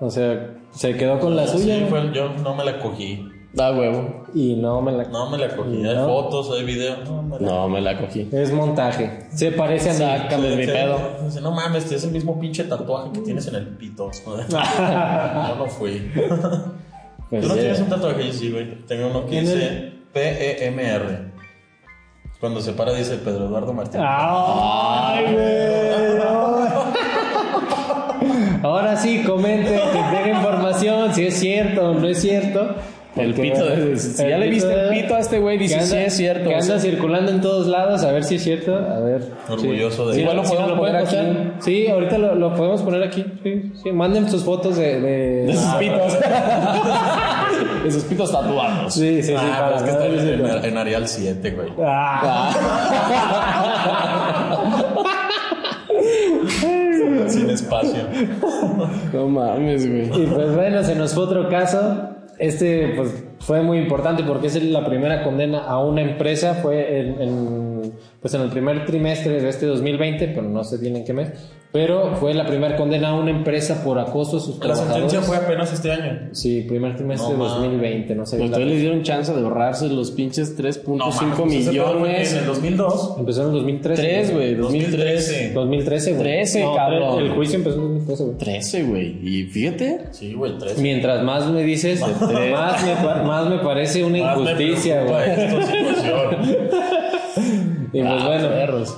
O 0.00 0.10
sea, 0.10 0.50
se 0.70 0.94
quedó 0.96 1.18
con 1.18 1.34
la 1.34 1.46
suya 1.46 1.74
Sí, 1.76 1.80
¿no? 1.82 1.86
fue- 1.88 2.12
yo 2.14 2.28
no 2.42 2.54
me 2.54 2.64
la 2.64 2.78
cogí. 2.78 3.28
Da 3.52 3.72
huevo. 3.72 4.26
y 4.34 4.54
no 4.56 4.80
me 4.82 4.92
la... 4.92 5.04
No 5.04 5.30
me 5.30 5.38
la 5.38 5.48
cogí. 5.56 5.76
Hay 5.84 5.94
No. 5.96 6.06
fotos, 6.06 6.50
hay 6.56 6.64
video. 6.64 6.96
No, 7.04 7.22
me 7.22 7.40
la 7.40 7.46
No, 7.50 7.68
me 7.68 7.80
la 7.80 7.98
cogí. 7.98 8.28
Es 8.30 8.52
montaje. 8.52 9.26
Se 9.32 9.50
parece 9.52 9.88
a 9.90 9.92
mí. 9.94 9.98
Sácame 9.98 10.48
de 10.50 10.56
mi 10.56 10.64
Sí, 10.66 10.70
pedo. 10.70 10.98
dice, 11.24 11.40
No 11.40 11.50
mames, 11.50 11.90
es 11.90 12.04
el 12.04 12.12
mismo 12.12 12.38
pinche 12.38 12.64
tatuaje 12.64 13.10
que 13.12 13.20
tienes 13.20 13.46
en 13.48 13.54
el 13.56 13.66
pito. 13.68 14.10
Yo 14.26 15.54
no 15.56 15.66
fui. 15.66 16.10
Pues 17.30 17.42
¿Tú 17.42 17.48
no 17.48 17.54
ya. 17.56 17.60
tienes 17.60 17.80
un 17.80 17.88
tatuaje? 17.88 18.26
Yo 18.26 18.32
sí, 18.32 18.50
güey. 18.50 18.86
Tengo 18.86 19.08
uno 19.08 19.26
que 19.26 19.40
dice 19.42 19.92
P-E-M-R. 20.14 21.27
Cuando 22.40 22.60
se 22.60 22.72
para 22.72 22.92
dice 22.92 23.16
Pedro 23.16 23.46
Eduardo 23.46 23.72
Martínez. 23.72 24.06
¡Ay, 24.08 25.32
güey! 25.32 25.88
Ahora 28.62 28.96
sí, 28.96 29.22
comenten, 29.24 29.80
que 29.92 30.16
tenga 30.16 30.28
información, 30.30 31.14
si 31.14 31.26
es 31.26 31.38
cierto 31.38 31.90
o 31.90 31.94
no 31.94 32.06
es 32.06 32.20
cierto. 32.20 32.76
El 33.20 33.34
pito. 33.34 33.64
de- 33.66 33.74
el 33.92 33.98
si 33.98 34.28
ya 34.28 34.38
le 34.38 34.48
viste 34.48 34.72
el 34.72 34.88
pito 34.90 35.14
a 35.14 35.18
este 35.20 35.38
güey, 35.38 35.58
que 35.58 35.64
dices, 35.64 35.88
sí 35.88 35.96
es 35.96 36.16
cierto. 36.16 36.48
Que 36.48 36.56
o 36.56 36.62
sea, 36.62 36.74
anda 36.76 36.78
circulando 36.88 37.30
en 37.32 37.40
todos 37.40 37.66
lados, 37.66 38.02
a 38.04 38.12
ver 38.12 38.24
si 38.24 38.36
es 38.36 38.42
cierto. 38.42 38.74
A 38.76 39.00
ver. 39.00 39.22
Orgulloso 39.48 40.08
de 40.08 40.14
sí. 40.14 40.20
Igual 40.20 40.36
lo 40.36 40.44
¿Sí 40.44 40.50
podemos 40.50 40.70
lo 40.70 40.76
poner 40.78 40.96
aquí. 40.96 41.16
Sí, 41.60 41.86
ahorita 41.88 42.18
lo, 42.18 42.34
lo 42.34 42.54
podemos 42.54 42.82
poner 42.82 43.02
aquí. 43.02 43.24
Sí, 43.42 43.72
sí. 43.82 43.92
Manden 43.92 44.28
sus 44.30 44.44
fotos 44.44 44.76
de. 44.76 45.00
De, 45.00 45.46
de 45.46 45.52
sus 45.54 45.64
Ah, 45.64 45.76
pitos. 45.78 46.18
de 47.84 47.90
sus 47.90 48.04
pitos 48.04 48.32
tatuados. 48.32 48.94
Sí, 48.94 49.22
sí, 49.22 49.28
sí. 49.28 49.34
Ah, 49.36 49.70
para 49.72 49.76
es 49.76 49.82
que 49.82 49.90
no 49.92 49.98
está 49.98 50.08
decir- 50.22 50.58
en, 50.64 50.64
en 50.72 50.78
Arial 50.78 51.08
7, 51.08 51.50
güey. 51.52 51.68
Ah. 51.82 52.50
Sin 57.28 57.50
espacio. 57.50 58.04
No 59.12 59.28
mames, 59.28 59.86
güey. 59.88 60.22
Y 60.22 60.26
pues 60.26 60.54
bueno, 60.54 60.82
se 60.82 60.94
nos 60.94 61.14
fue 61.14 61.24
otro 61.24 61.48
caso. 61.48 62.10
Este 62.38 62.92
pues 62.96 63.24
fue 63.40 63.62
muy 63.62 63.78
importante 63.78 64.22
porque 64.22 64.46
es 64.46 64.62
la 64.62 64.84
primera 64.84 65.22
condena 65.22 65.64
a 65.64 65.78
una 65.80 66.02
empresa. 66.02 66.54
Fue 66.54 67.00
en, 67.00 67.22
en, 67.22 67.92
pues 68.20 68.34
en 68.34 68.40
el 68.42 68.48
primer 68.50 68.84
trimestre 68.84 69.40
de 69.40 69.48
este 69.48 69.66
2020, 69.66 70.28
pero 70.28 70.42
no 70.48 70.64
sé 70.64 70.78
bien 70.78 70.96
en 70.96 71.04
qué 71.04 71.12
mes. 71.12 71.30
Pero 71.70 72.16
fue 72.16 72.32
la 72.32 72.46
primera 72.46 72.76
condena 72.76 73.10
a 73.10 73.14
una 73.14 73.30
empresa 73.30 73.84
por 73.84 73.98
acoso 73.98 74.38
a 74.38 74.40
sus 74.40 74.54
La 74.56 74.60
trabajadores. 74.72 75.12
sentencia 75.12 75.20
fue 75.20 75.36
apenas 75.36 75.70
este 75.70 75.92
año. 75.92 76.30
Sí, 76.32 76.62
primer 76.66 76.96
trimestre 76.96 77.36
No, 77.36 77.44
de 77.44 77.50
2020, 77.50 78.14
no 78.14 78.24
sé. 78.24 78.38
La 78.38 78.46
ustedes 78.46 78.66
les 78.68 78.80
dieron 78.80 79.02
chance 79.02 79.30
de 79.34 79.38
ahorrarse 79.38 79.86
los 79.90 80.10
pinches 80.12 80.56
3.5 80.58 80.96
pues 80.96 81.14
ese 81.14 81.24
pedo 81.26 81.34
fue 81.36 81.46
millones. 82.00 82.32
En 82.32 82.38
el 82.38 82.46
2002. 82.46 83.14
Empezó 83.18 83.40
en 83.42 83.46
el 83.48 83.52
2013. 83.52 84.02
3, 84.02 84.32
güey, 84.32 84.54
2013. 84.54 85.52
2013. 85.52 85.52
2013, 85.52 86.10
güey. 86.12 86.22
13, 86.22 86.60
No, 86.62 86.74
cabrón. 86.74 87.18
El 87.20 87.30
juicio 87.32 87.56
empezó 87.58 87.76
en 87.76 87.82
2013, 87.82 88.24
güey. 88.24 88.36
13, 88.38 88.82
güey. 88.84 89.28
Y 89.28 89.42
fíjate. 89.44 90.00
Sí, 90.12 90.32
güey, 90.32 90.56
13. 90.58 90.80
Mientras 90.80 91.22
más 91.22 91.50
me 91.50 91.62
dices, 91.64 92.00
más 92.00 92.82
me, 92.82 92.94
más 93.24 93.50
me 93.50 93.58
parece 93.58 94.04
una 94.04 94.16
injusticia, 94.18 95.04
güey. 95.04 95.22
Y 97.98 98.00
pues 98.00 98.22
Ah, 98.22 98.26
bueno, 98.28 98.48
perros. 98.50 98.96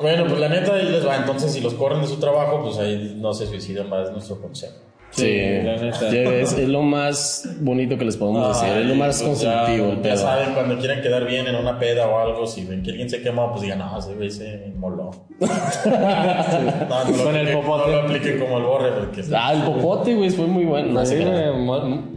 Bueno, 0.00 0.26
pues 0.26 0.40
la 0.40 0.48
neta 0.48 0.74
ahí 0.74 0.88
les 0.88 1.06
va. 1.06 1.16
Entonces, 1.16 1.52
si 1.52 1.60
los 1.60 1.74
corren 1.74 2.00
de 2.00 2.08
su 2.08 2.16
trabajo, 2.18 2.60
pues 2.60 2.76
ahí 2.78 3.16
no 3.16 3.32
se 3.32 3.46
suicidan 3.46 3.88
más, 3.88 4.08
es 4.08 4.12
nuestro 4.12 4.40
consejo. 4.40 4.74
Sí, 5.12 5.38
la 5.62 5.76
neta. 5.76 6.00
ya 6.10 6.22
es, 6.40 6.52
es 6.54 6.68
lo 6.68 6.82
más 6.82 7.46
bonito 7.60 7.98
que 7.98 8.04
les 8.06 8.16
podemos 8.16 8.48
decir. 8.48 8.76
Es 8.78 8.86
lo 8.86 8.94
más 8.94 9.22
pues 9.22 9.40
ya- 9.42 9.52
constructivo. 9.66 9.92
el 9.92 10.02
Ya, 10.02 10.16
saben, 10.16 10.54
cuando 10.54 10.78
quieran 10.78 11.02
quedar 11.02 11.26
bien 11.26 11.46
en 11.46 11.54
una 11.54 11.78
peda 11.78 12.06
o 12.08 12.18
algo, 12.18 12.46
si 12.46 12.64
ven 12.64 12.82
que 12.82 12.90
alguien 12.90 13.10
se 13.10 13.20
quema, 13.22 13.50
pues 13.50 13.62
digan, 13.62 13.78
no, 13.78 13.98
ese 13.98 14.14
güey 14.14 14.30
se 14.30 14.64
inmoló. 14.74 15.10
no, 15.40 17.04
no 17.04 17.16
lo 17.16 17.24
Con 17.24 17.36
el 17.36 17.52
popote. 17.52 17.90
No 17.90 17.96
lo 17.96 18.02
apliquen 18.02 18.38
como 18.40 18.58
el 18.58 18.64
borre, 18.64 18.92
porque 18.92 19.22
Ah, 19.36 19.52
el 19.52 19.62
popote, 19.62 20.14
güey, 20.14 20.30
fue 20.30 20.46
muy 20.46 20.64
bueno. 20.64 20.92
No, 20.92 21.04
sí, 21.06 21.16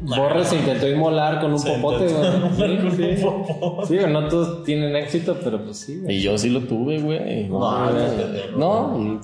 Borre 0.04 0.44
se 0.46 0.56
intentó 0.58 0.88
inmolar 0.88 1.42
con 1.42 1.52
un 1.54 1.60
Se 1.60 1.72
popote, 1.74 2.06
güey. 2.08 2.80
Sí, 2.96 3.18
sí. 3.18 3.26
un 3.26 3.44
popote. 3.46 3.88
Sí, 3.88 3.98
güey, 3.98 4.12
no 4.14 4.28
todos 4.28 4.64
tienen 4.64 4.96
éxito, 4.96 5.38
pero 5.44 5.64
pues 5.64 5.78
sí, 5.80 6.00
güey. 6.02 6.18
Y 6.18 6.22
yo 6.22 6.38
sí 6.38 6.50
lo 6.50 6.62
tuve, 6.62 7.00
güey. 7.00 7.48
No, 7.50 7.60
No, 8.58 8.98
no. 8.98 9.22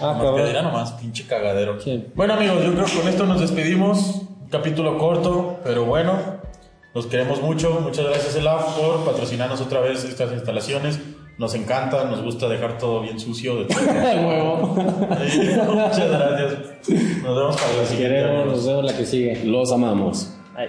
Ah, 0.00 0.16
cabrón. 0.20 0.52
nomás, 0.64 0.92
pinche 0.92 1.24
cagadero. 1.26 1.80
Sí. 1.80 2.04
Bueno, 2.14 2.34
amigos, 2.34 2.57
yo 2.62 2.72
creo 2.72 2.84
que 2.84 2.92
con 2.98 3.08
esto 3.08 3.26
nos 3.26 3.40
despedimos. 3.40 4.22
Un 4.42 4.48
capítulo 4.50 4.98
corto, 4.98 5.58
pero 5.64 5.84
bueno. 5.84 6.38
Los 6.94 7.06
queremos 7.06 7.42
mucho. 7.42 7.80
Muchas 7.82 8.06
gracias, 8.06 8.36
Elaf, 8.36 8.76
por 8.78 9.04
patrocinarnos 9.04 9.60
otra 9.60 9.80
vez 9.80 10.04
estas 10.04 10.32
instalaciones. 10.32 11.00
Nos 11.38 11.54
encanta, 11.54 12.04
nos 12.04 12.22
gusta 12.22 12.48
dejar 12.48 12.78
todo 12.78 13.00
bien 13.02 13.20
sucio. 13.20 13.56
De. 13.56 13.64
Huevo. 13.74 14.74
Muchas 14.74 16.10
gracias. 16.10 16.52
Nos 17.22 17.36
vemos 17.36 17.56
para 17.56 17.76
la 17.76 17.86
siguiente. 17.86 18.16
Queremos, 18.16 18.46
nos 18.46 18.66
vemos 18.66 18.84
la 18.84 18.96
que 18.96 19.06
sigue. 19.06 19.44
Los 19.44 19.70
amamos. 19.70 20.34
Ay. 20.56 20.68